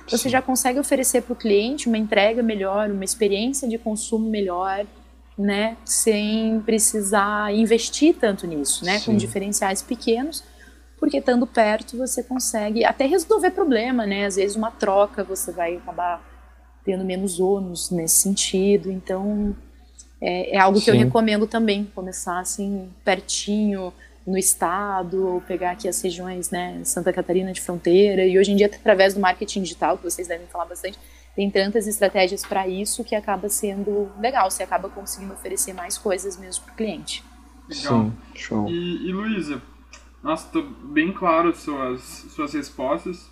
você 0.07 0.17
Sim. 0.17 0.29
já 0.29 0.41
consegue 0.41 0.79
oferecer 0.79 1.21
para 1.21 1.33
o 1.33 1.35
cliente 1.35 1.87
uma 1.87 1.97
entrega 1.97 2.43
melhor, 2.43 2.89
uma 2.91 3.05
experiência 3.05 3.67
de 3.67 3.77
consumo 3.77 4.29
melhor, 4.29 4.85
né, 5.37 5.77
sem 5.85 6.61
precisar 6.61 7.53
investir 7.53 8.15
tanto 8.19 8.45
nisso, 8.45 8.85
né, 8.85 8.99
Sim. 8.99 9.05
com 9.05 9.17
diferenciais 9.17 9.81
pequenos, 9.81 10.43
porque 10.99 11.17
estando 11.17 11.47
perto 11.47 11.97
você 11.97 12.21
consegue 12.21 12.85
até 12.85 13.05
resolver 13.05 13.51
problema, 13.51 14.05
né, 14.05 14.25
às 14.25 14.35
vezes 14.35 14.55
uma 14.55 14.71
troca 14.71 15.23
você 15.23 15.51
vai 15.51 15.77
acabar 15.77 16.21
tendo 16.85 17.03
menos 17.05 17.39
ônus 17.39 17.89
nesse 17.89 18.15
sentido, 18.15 18.91
então 18.91 19.55
é, 20.23 20.55
é 20.55 20.57
algo 20.57 20.79
que 20.79 20.85
Sim. 20.85 20.91
eu 20.91 20.97
recomendo 20.97 21.45
também, 21.45 21.83
começar 21.93 22.39
assim 22.39 22.89
pertinho, 23.03 23.93
no 24.25 24.37
estado, 24.37 25.27
ou 25.27 25.41
pegar 25.41 25.71
aqui 25.71 25.87
as 25.87 26.01
regiões, 26.01 26.49
né, 26.49 26.79
Santa 26.85 27.11
Catarina 27.11 27.51
de 27.51 27.59
fronteira, 27.59 28.25
e 28.25 28.39
hoje 28.39 28.53
em 28.53 28.55
dia, 28.55 28.67
através 28.67 29.13
do 29.13 29.19
marketing 29.19 29.63
digital, 29.63 29.97
que 29.97 30.03
vocês 30.03 30.27
devem 30.27 30.47
falar 30.47 30.65
bastante, 30.65 30.97
tem 31.35 31.49
tantas 31.49 31.87
estratégias 31.87 32.45
para 32.45 32.67
isso 32.67 33.03
que 33.03 33.15
acaba 33.15 33.49
sendo 33.49 34.09
legal, 34.19 34.49
você 34.49 34.63
acaba 34.63 34.87
conseguindo 34.87 35.33
oferecer 35.33 35.73
mais 35.73 35.97
coisas 35.97 36.37
mesmo 36.37 36.63
para 36.63 36.73
o 36.73 36.77
cliente. 36.77 37.23
Legal. 37.67 38.05
Sim, 38.05 38.13
show. 38.35 38.69
E, 38.69 39.09
e 39.09 39.11
Luísa, 39.11 39.61
nossa, 40.23 40.47
tô 40.49 40.61
bem 40.61 41.11
claro 41.11 41.53
suas, 41.53 42.01
suas 42.01 42.53
respostas. 42.53 43.29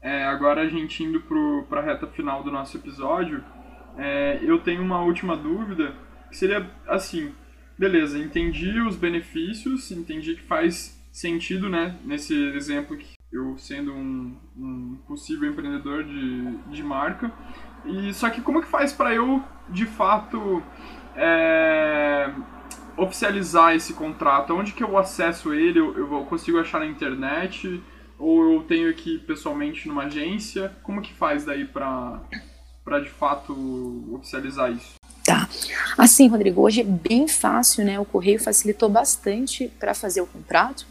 É, 0.00 0.24
agora 0.24 0.62
a 0.62 0.68
gente 0.68 1.02
indo 1.02 1.20
para 1.68 1.80
a 1.80 1.84
reta 1.84 2.06
final 2.06 2.42
do 2.42 2.50
nosso 2.50 2.76
episódio, 2.78 3.44
é, 3.98 4.38
eu 4.42 4.58
tenho 4.60 4.82
uma 4.82 5.02
última 5.02 5.36
dúvida, 5.36 5.88
que 5.88 6.09
seria 6.36 6.70
assim, 6.86 7.32
beleza, 7.78 8.18
entendi 8.18 8.80
os 8.80 8.96
benefícios, 8.96 9.90
entendi 9.90 10.34
que 10.34 10.42
faz 10.42 10.98
sentido, 11.12 11.68
né, 11.68 11.98
nesse 12.04 12.34
exemplo 12.54 12.96
que 12.96 13.14
eu 13.32 13.56
sendo 13.58 13.92
um, 13.92 14.36
um 14.56 14.98
possível 15.06 15.48
empreendedor 15.48 16.04
de, 16.04 16.56
de 16.68 16.82
marca. 16.82 17.32
E 17.84 18.12
só 18.12 18.28
que 18.28 18.40
como 18.40 18.60
que 18.60 18.68
faz 18.68 18.92
para 18.92 19.14
eu, 19.14 19.42
de 19.68 19.86
fato, 19.86 20.62
é, 21.14 22.32
oficializar 22.96 23.74
esse 23.74 23.94
contrato? 23.94 24.54
Onde 24.54 24.72
que 24.72 24.82
eu 24.82 24.98
acesso 24.98 25.54
ele? 25.54 25.78
Eu, 25.78 25.96
eu 25.96 26.24
consigo 26.26 26.58
achar 26.58 26.80
na 26.80 26.86
internet? 26.86 27.82
Ou 28.18 28.54
eu 28.54 28.62
tenho 28.64 28.90
ir 28.90 29.20
pessoalmente 29.20 29.88
numa 29.88 30.04
agência? 30.04 30.76
Como 30.82 31.00
que 31.00 31.14
faz 31.14 31.44
daí 31.44 31.64
para 31.64 32.20
de 33.02 33.08
fato 33.08 33.54
oficializar 34.12 34.70
isso? 34.72 34.99
Tá. 35.30 35.48
Assim, 35.96 36.26
Rodrigo, 36.26 36.60
hoje 36.60 36.80
é 36.80 36.84
bem 36.84 37.28
fácil, 37.28 37.84
né? 37.84 38.00
O 38.00 38.04
correio 38.04 38.42
facilitou 38.42 38.88
bastante 38.88 39.70
para 39.78 39.94
fazer 39.94 40.20
o 40.20 40.26
contrato. 40.26 40.84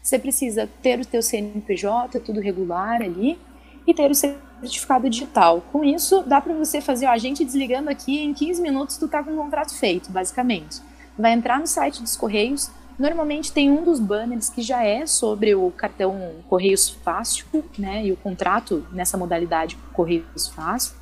Você 0.00 0.16
precisa 0.16 0.68
ter 0.80 1.00
o 1.00 1.04
teu 1.04 1.20
CNPJ, 1.20 2.20
tudo 2.20 2.40
regular 2.40 3.02
ali, 3.02 3.36
e 3.84 3.92
ter 3.92 4.08
o 4.08 4.14
certificado 4.14 5.10
digital. 5.10 5.60
Com 5.72 5.82
isso, 5.82 6.22
dá 6.22 6.40
para 6.40 6.54
você 6.54 6.80
fazer, 6.80 7.06
ó, 7.06 7.10
a 7.10 7.18
gente 7.18 7.44
desligando 7.44 7.90
aqui, 7.90 8.22
em 8.22 8.32
15 8.32 8.62
minutos 8.62 8.96
tu 8.96 9.08
tá 9.08 9.24
com 9.24 9.32
o 9.32 9.36
contrato 9.36 9.74
feito, 9.74 10.08
basicamente. 10.12 10.80
Vai 11.18 11.32
entrar 11.32 11.58
no 11.58 11.66
site 11.66 12.00
dos 12.00 12.16
Correios, 12.16 12.70
normalmente 12.96 13.50
tem 13.50 13.70
um 13.70 13.82
dos 13.82 13.98
banners 13.98 14.48
que 14.48 14.62
já 14.62 14.84
é 14.84 15.04
sobre 15.04 15.52
o 15.52 15.72
cartão 15.72 16.36
Correios 16.48 16.88
Fácil, 16.88 17.46
né, 17.76 18.06
e 18.06 18.12
o 18.12 18.16
contrato 18.16 18.86
nessa 18.92 19.18
modalidade 19.18 19.76
Correios 19.92 20.46
Fácil. 20.48 20.99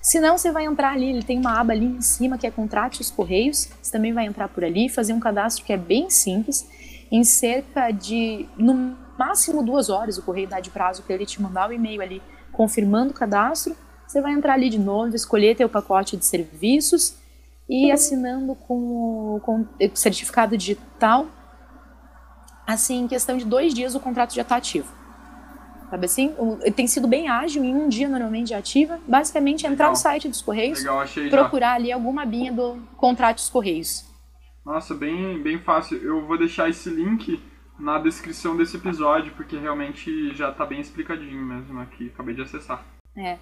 Se 0.00 0.18
não, 0.18 0.38
você 0.38 0.50
vai 0.50 0.64
entrar 0.64 0.92
ali, 0.92 1.10
ele 1.10 1.22
tem 1.22 1.38
uma 1.38 1.60
aba 1.60 1.72
ali 1.72 1.84
em 1.84 2.00
cima 2.00 2.38
que 2.38 2.46
é 2.46 2.50
Contrate 2.50 3.02
os 3.02 3.10
Correios. 3.10 3.68
Você 3.82 3.92
também 3.92 4.12
vai 4.12 4.24
entrar 4.24 4.48
por 4.48 4.64
ali, 4.64 4.88
fazer 4.88 5.12
um 5.12 5.20
cadastro 5.20 5.64
que 5.64 5.72
é 5.72 5.76
bem 5.76 6.08
simples. 6.08 6.66
Em 7.12 7.22
cerca 7.22 7.90
de, 7.90 8.46
no 8.56 8.96
máximo 9.18 9.62
duas 9.62 9.90
horas, 9.90 10.16
o 10.16 10.22
correio 10.22 10.48
dá 10.48 10.60
de 10.60 10.70
prazo 10.70 11.02
para 11.02 11.14
ele 11.14 11.26
te 11.26 11.42
mandar 11.42 11.68
o 11.68 11.72
e-mail 11.72 12.00
ali 12.00 12.22
confirmando 12.52 13.10
o 13.10 13.14
cadastro. 13.14 13.76
Você 14.06 14.20
vai 14.22 14.32
entrar 14.32 14.54
ali 14.54 14.70
de 14.70 14.78
novo, 14.78 15.14
escolher 15.14 15.54
teu 15.54 15.68
pacote 15.68 16.16
de 16.16 16.24
serviços 16.24 17.16
e 17.68 17.92
assinando 17.92 18.54
com 18.54 19.36
o, 19.36 19.40
com 19.40 19.60
o 19.60 19.66
certificado 19.94 20.56
digital. 20.56 21.26
Assim, 22.66 23.02
em 23.02 23.08
questão 23.08 23.36
de 23.36 23.44
dois 23.44 23.74
dias, 23.74 23.94
o 23.94 24.00
contrato 24.00 24.34
já 24.34 24.42
está 24.42 24.56
ativo. 24.56 24.99
Sabe 25.90 26.06
assim? 26.06 26.32
tem 26.76 26.86
sido 26.86 27.08
bem 27.08 27.28
ágil, 27.28 27.64
em 27.64 27.74
um 27.74 27.88
dia 27.88 28.08
normalmente 28.08 28.54
ativa. 28.54 29.00
Basicamente, 29.08 29.66
entrar 29.66 29.86
Legal. 29.86 29.90
no 29.90 29.96
site 29.96 30.28
dos 30.28 30.40
Correios, 30.40 30.78
Legal, 30.78 31.04
procurar 31.28 31.70
já. 31.70 31.74
ali 31.74 31.90
alguma 31.92 32.22
abinha 32.22 32.52
do 32.52 32.76
contrato 32.96 33.36
dos 33.36 33.50
Correios. 33.50 34.04
Nossa, 34.64 34.94
bem, 34.94 35.42
bem 35.42 35.58
fácil. 35.58 35.98
Eu 35.98 36.24
vou 36.26 36.38
deixar 36.38 36.68
esse 36.68 36.88
link 36.88 37.42
na 37.76 37.98
descrição 37.98 38.56
desse 38.56 38.76
episódio, 38.76 39.32
porque 39.32 39.56
realmente 39.56 40.32
já 40.34 40.50
está 40.50 40.64
bem 40.64 40.80
explicadinho 40.80 41.44
mesmo 41.44 41.80
aqui. 41.80 42.10
Acabei 42.14 42.34
de 42.34 42.42
acessar. 42.42 42.84
É. 43.16 43.38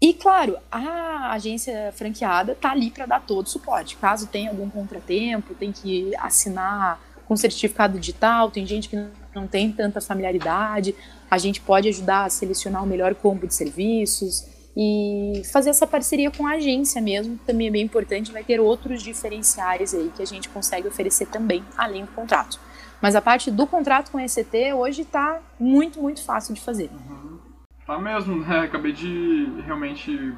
E 0.00 0.12
claro, 0.14 0.56
a 0.70 1.32
agência 1.32 1.92
franqueada 1.92 2.52
está 2.52 2.72
ali 2.72 2.90
para 2.90 3.06
dar 3.06 3.20
todo 3.20 3.46
o 3.46 3.48
suporte. 3.48 3.96
Caso 3.96 4.26
tenha 4.26 4.50
algum 4.50 4.68
contratempo, 4.68 5.54
tem 5.54 5.70
que 5.70 6.14
assinar 6.16 7.00
com 7.26 7.36
certificado 7.36 7.98
digital, 7.98 8.50
tem 8.50 8.66
gente 8.66 8.88
que 8.88 8.96
não 9.34 9.46
tem 9.46 9.70
tanta 9.72 10.00
familiaridade, 10.00 10.94
a 11.30 11.38
gente 11.38 11.60
pode 11.60 11.88
ajudar 11.88 12.24
a 12.24 12.30
selecionar 12.30 12.82
o 12.82 12.86
melhor 12.86 13.14
combo 13.14 13.46
de 13.46 13.54
serviços 13.54 14.46
e 14.76 15.42
fazer 15.52 15.70
essa 15.70 15.86
parceria 15.86 16.30
com 16.30 16.46
a 16.46 16.52
agência 16.52 17.00
mesmo, 17.00 17.38
também 17.46 17.68
é 17.68 17.70
bem 17.70 17.82
importante, 17.82 18.30
vai 18.30 18.44
ter 18.44 18.60
outros 18.60 19.02
diferenciais 19.02 19.94
aí 19.94 20.12
que 20.14 20.22
a 20.22 20.26
gente 20.26 20.48
consegue 20.48 20.86
oferecer 20.86 21.26
também, 21.26 21.64
além 21.76 22.04
do 22.04 22.12
contrato. 22.12 22.60
Mas 23.00 23.14
a 23.14 23.22
parte 23.22 23.50
do 23.50 23.66
contrato 23.66 24.10
com 24.10 24.18
a 24.18 24.24
ECT 24.24 24.72
hoje 24.74 25.02
está 25.02 25.40
muito, 25.58 26.00
muito 26.00 26.22
fácil 26.24 26.54
de 26.54 26.60
fazer. 26.60 26.90
Uhum. 26.92 27.38
Tá 27.86 27.98
mesmo, 27.98 28.36
né? 28.36 28.60
Acabei 28.66 28.92
de 28.92 29.60
realmente. 29.64 30.34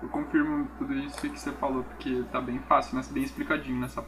Eu 0.00 0.08
confirmo 0.10 0.68
tudo 0.78 0.94
isso 0.94 1.20
que 1.20 1.40
você 1.40 1.50
falou, 1.52 1.82
porque 1.82 2.22
tá 2.30 2.40
bem 2.40 2.60
fácil, 2.68 2.96
né? 2.96 3.02
bem 3.10 3.24
explicadinho 3.24 3.80
nessa 3.80 4.00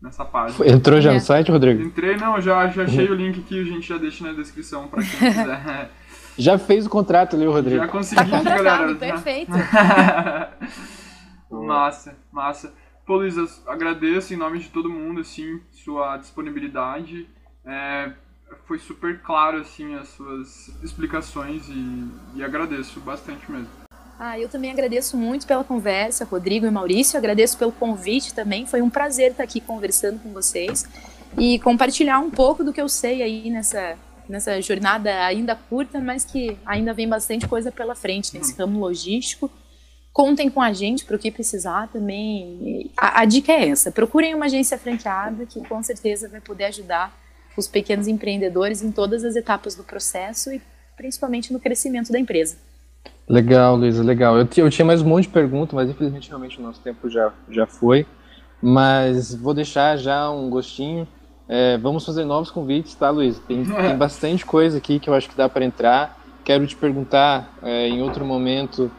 nessa 0.00 0.24
página. 0.24 0.66
Entrou 0.66 1.00
já 1.00 1.12
no 1.12 1.20
site, 1.20 1.50
Rodrigo? 1.50 1.82
Entrei, 1.82 2.16
não, 2.16 2.40
já, 2.40 2.66
já 2.68 2.84
achei 2.84 3.08
o 3.10 3.14
link 3.14 3.40
aqui, 3.40 3.60
a 3.60 3.64
gente 3.64 3.86
já 3.86 3.98
deixa 3.98 4.24
na 4.24 4.32
descrição 4.32 4.88
para 4.88 5.02
quem 5.02 5.32
quiser. 5.32 5.90
já 6.38 6.58
fez 6.58 6.86
o 6.86 6.90
contrato 6.90 7.36
ali, 7.36 7.46
Rodrigo. 7.46 7.82
Já 7.82 7.88
consegui, 7.88 8.30
tá 8.30 8.42
galera. 8.42 8.94
Perfeito. 8.94 9.52
massa, 11.50 12.16
massa. 12.32 12.72
Pô, 13.06 13.16
Luísa, 13.16 13.46
agradeço 13.66 14.32
em 14.32 14.36
nome 14.36 14.58
de 14.58 14.68
todo 14.68 14.88
mundo, 14.88 15.20
assim, 15.20 15.60
sua 15.70 16.16
disponibilidade. 16.16 17.28
É, 17.64 18.12
foi 18.66 18.78
super 18.78 19.20
claro, 19.20 19.58
assim, 19.58 19.94
as 19.96 20.08
suas 20.08 20.68
explicações 20.82 21.68
e, 21.68 22.08
e 22.36 22.44
agradeço 22.44 23.00
bastante 23.00 23.50
mesmo. 23.50 23.79
Ah, 24.22 24.38
eu 24.38 24.50
também 24.50 24.70
agradeço 24.70 25.16
muito 25.16 25.46
pela 25.46 25.64
conversa, 25.64 26.26
Rodrigo 26.26 26.66
e 26.66 26.70
Maurício. 26.70 27.16
Agradeço 27.16 27.56
pelo 27.56 27.72
convite 27.72 28.34
também. 28.34 28.66
Foi 28.66 28.82
um 28.82 28.90
prazer 28.90 29.30
estar 29.30 29.42
aqui 29.42 29.62
conversando 29.62 30.20
com 30.22 30.30
vocês 30.30 30.84
e 31.38 31.58
compartilhar 31.60 32.18
um 32.18 32.30
pouco 32.30 32.62
do 32.62 32.70
que 32.70 32.82
eu 32.82 32.86
sei 32.86 33.22
aí 33.22 33.48
nessa, 33.48 33.96
nessa 34.28 34.60
jornada 34.60 35.24
ainda 35.24 35.56
curta, 35.56 35.98
mas 36.00 36.22
que 36.22 36.58
ainda 36.66 36.92
vem 36.92 37.08
bastante 37.08 37.48
coisa 37.48 37.72
pela 37.72 37.94
frente 37.94 38.36
nesse 38.36 38.54
ramo 38.58 38.78
logístico. 38.78 39.50
Contem 40.12 40.50
com 40.50 40.60
a 40.60 40.70
gente 40.70 41.06
para 41.06 41.16
o 41.16 41.18
que 41.18 41.30
precisar 41.30 41.88
também. 41.88 42.90
A, 42.98 43.22
a 43.22 43.24
dica 43.24 43.52
é 43.52 43.70
essa: 43.70 43.90
procurem 43.90 44.34
uma 44.34 44.44
agência 44.44 44.76
franqueada 44.76 45.46
que 45.46 45.66
com 45.66 45.82
certeza 45.82 46.28
vai 46.28 46.42
poder 46.42 46.64
ajudar 46.64 47.18
os 47.56 47.66
pequenos 47.66 48.06
empreendedores 48.06 48.82
em 48.82 48.92
todas 48.92 49.24
as 49.24 49.34
etapas 49.34 49.74
do 49.74 49.82
processo 49.82 50.52
e 50.52 50.60
principalmente 50.94 51.54
no 51.54 51.58
crescimento 51.58 52.12
da 52.12 52.18
empresa. 52.18 52.58
Legal, 53.28 53.76
Luísa, 53.76 54.02
legal. 54.02 54.36
Eu, 54.36 54.48
eu 54.56 54.70
tinha 54.70 54.84
mais 54.84 55.02
um 55.02 55.08
monte 55.08 55.24
de 55.24 55.30
perguntas, 55.30 55.72
mas 55.72 55.88
infelizmente 55.88 56.28
realmente 56.28 56.58
o 56.58 56.62
nosso 56.62 56.80
tempo 56.80 57.08
já, 57.08 57.32
já 57.48 57.64
foi. 57.66 58.04
Mas 58.60 59.34
vou 59.34 59.54
deixar 59.54 59.96
já 59.96 60.28
um 60.30 60.50
gostinho. 60.50 61.06
É, 61.48 61.78
vamos 61.78 62.04
fazer 62.04 62.24
novos 62.24 62.50
convites, 62.50 62.94
tá, 62.94 63.08
Luísa? 63.10 63.40
Tem, 63.46 63.64
tem 63.64 63.96
bastante 63.96 64.44
coisa 64.44 64.78
aqui 64.78 64.98
que 64.98 65.08
eu 65.08 65.14
acho 65.14 65.28
que 65.28 65.36
dá 65.36 65.48
para 65.48 65.64
entrar. 65.64 66.18
Quero 66.44 66.66
te 66.66 66.74
perguntar 66.74 67.52
é, 67.62 67.88
em 67.88 68.02
outro 68.02 68.24
momento 68.24 68.90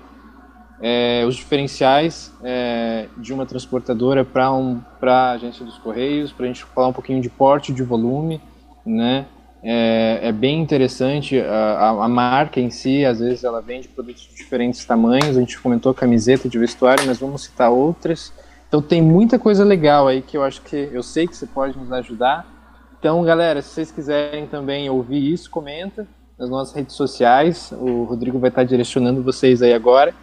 é, 0.82 1.24
os 1.28 1.36
diferenciais 1.36 2.34
é, 2.44 3.08
de 3.18 3.34
uma 3.34 3.46
transportadora 3.46 4.26
para 4.26 4.52
um, 4.52 4.82
a 5.02 5.32
agência 5.32 5.64
dos 5.64 5.78
Correios, 5.78 6.32
para 6.32 6.46
a 6.46 6.48
gente 6.48 6.64
falar 6.66 6.88
um 6.88 6.94
pouquinho 6.94 7.22
de 7.22 7.30
porte, 7.30 7.72
de 7.72 7.84
volume, 7.84 8.42
né? 8.86 9.26
É, 9.64 10.20
é 10.24 10.32
bem 10.32 10.62
interessante. 10.62 11.40
A, 11.40 11.90
a, 11.90 12.08
marca 12.08 12.60
em 12.60 12.70
si, 12.70 13.06
às 13.06 13.20
vezes, 13.20 13.44
ela 13.44 13.62
vende 13.62 13.88
produtos 13.88 14.24
de 14.24 14.36
diferentes 14.36 14.84
tamanhos. 14.86 15.38
A 15.38 15.40
gente 15.40 15.60
comentou 15.60 15.94
camiseta 15.94 16.50
de 16.50 16.58
vestuário, 16.58 17.06
mas 17.06 17.20
vamos 17.20 17.44
citar 17.44 17.72
outras. 17.72 18.34
Então 18.68 18.82
tem 18.82 19.02
muita 19.02 19.38
coisa 19.38 19.66
legal 19.66 20.08
aí 20.08 20.22
que 20.22 20.38
eu 20.38 20.44
acho 20.44 20.62
que 20.62 20.90
eu 20.94 21.04
sei 21.04 21.28
que 21.28 21.36
você 21.36 21.46
pode 21.46 21.78
nos 21.78 21.92
ajudar. 21.92 22.48
Então, 22.98 23.22
galera, 23.24 23.62
se 23.62 23.70
vocês 23.70 23.92
quiserem 23.92 24.48
também 24.48 24.90
ouvir 24.90 25.34
isso, 25.34 25.50
comenta 25.50 26.08
nas 26.40 26.50
nossas 26.50 26.74
redes 26.74 26.96
sociais. 26.96 27.74
O 27.74 28.04
Rodrigo 28.04 28.40
vai 28.40 28.50
estar 28.50 28.64
direcionando 28.64 29.22
vocês 29.22 29.62
aí 29.62 29.74
agora. 29.74 30.14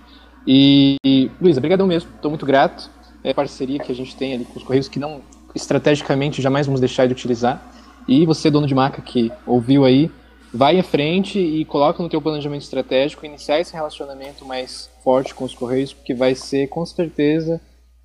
E, 0.46 0.96
e 1.04 1.30
Luísa, 1.40 1.60
obrigadão 1.60 1.86
mesmo. 1.86 2.10
Estou 2.14 2.30
muito 2.30 2.46
grato. 2.46 2.90
É 3.22 3.30
a 3.30 3.34
parceria 3.34 3.78
que 3.78 3.92
a 3.92 3.94
gente 3.94 4.16
tem 4.16 4.32
ali 4.34 4.44
com 4.44 4.58
os 4.58 4.64
Correios 4.64 4.88
que 4.88 4.98
não 4.98 5.20
estrategicamente 5.54 6.40
jamais 6.40 6.66
vamos 6.66 6.80
deixar 6.80 7.06
de 7.06 7.12
utilizar. 7.12 7.62
E 8.08 8.24
você, 8.24 8.50
dono 8.50 8.66
de 8.66 8.74
marca 8.74 9.02
que 9.02 9.30
ouviu 9.46 9.84
aí, 9.84 10.10
vai 10.52 10.78
em 10.78 10.82
frente 10.82 11.38
e 11.38 11.64
coloca 11.66 12.02
no 12.02 12.08
teu 12.08 12.22
planejamento 12.22 12.62
estratégico 12.62 13.26
iniciar 13.26 13.60
esse 13.60 13.74
relacionamento 13.74 14.46
mais 14.46 14.90
forte 15.04 15.34
com 15.34 15.44
os 15.44 15.54
Correios, 15.54 15.92
porque 15.92 16.14
vai 16.14 16.34
ser 16.34 16.68
com 16.68 16.84
certeza 16.86 17.60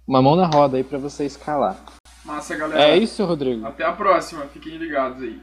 uma 0.06 0.22
mão 0.22 0.36
na 0.36 0.46
roda 0.46 0.76
aí 0.76 0.84
para 0.84 0.98
você 0.98 1.26
escalar. 1.26 1.78
Massa, 2.26 2.56
galera. 2.56 2.82
É 2.82 2.98
isso, 2.98 3.24
Rodrigo. 3.26 3.66
Até 3.66 3.86
a 3.86 3.94
próxima. 3.94 4.42
Fiquem 4.48 4.78
ligados 4.78 5.22
aí. 5.22 5.40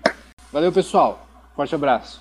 Valeu, 0.53 0.73
pessoal. 0.73 1.27
Forte 1.55 1.75
abraço. 1.75 2.19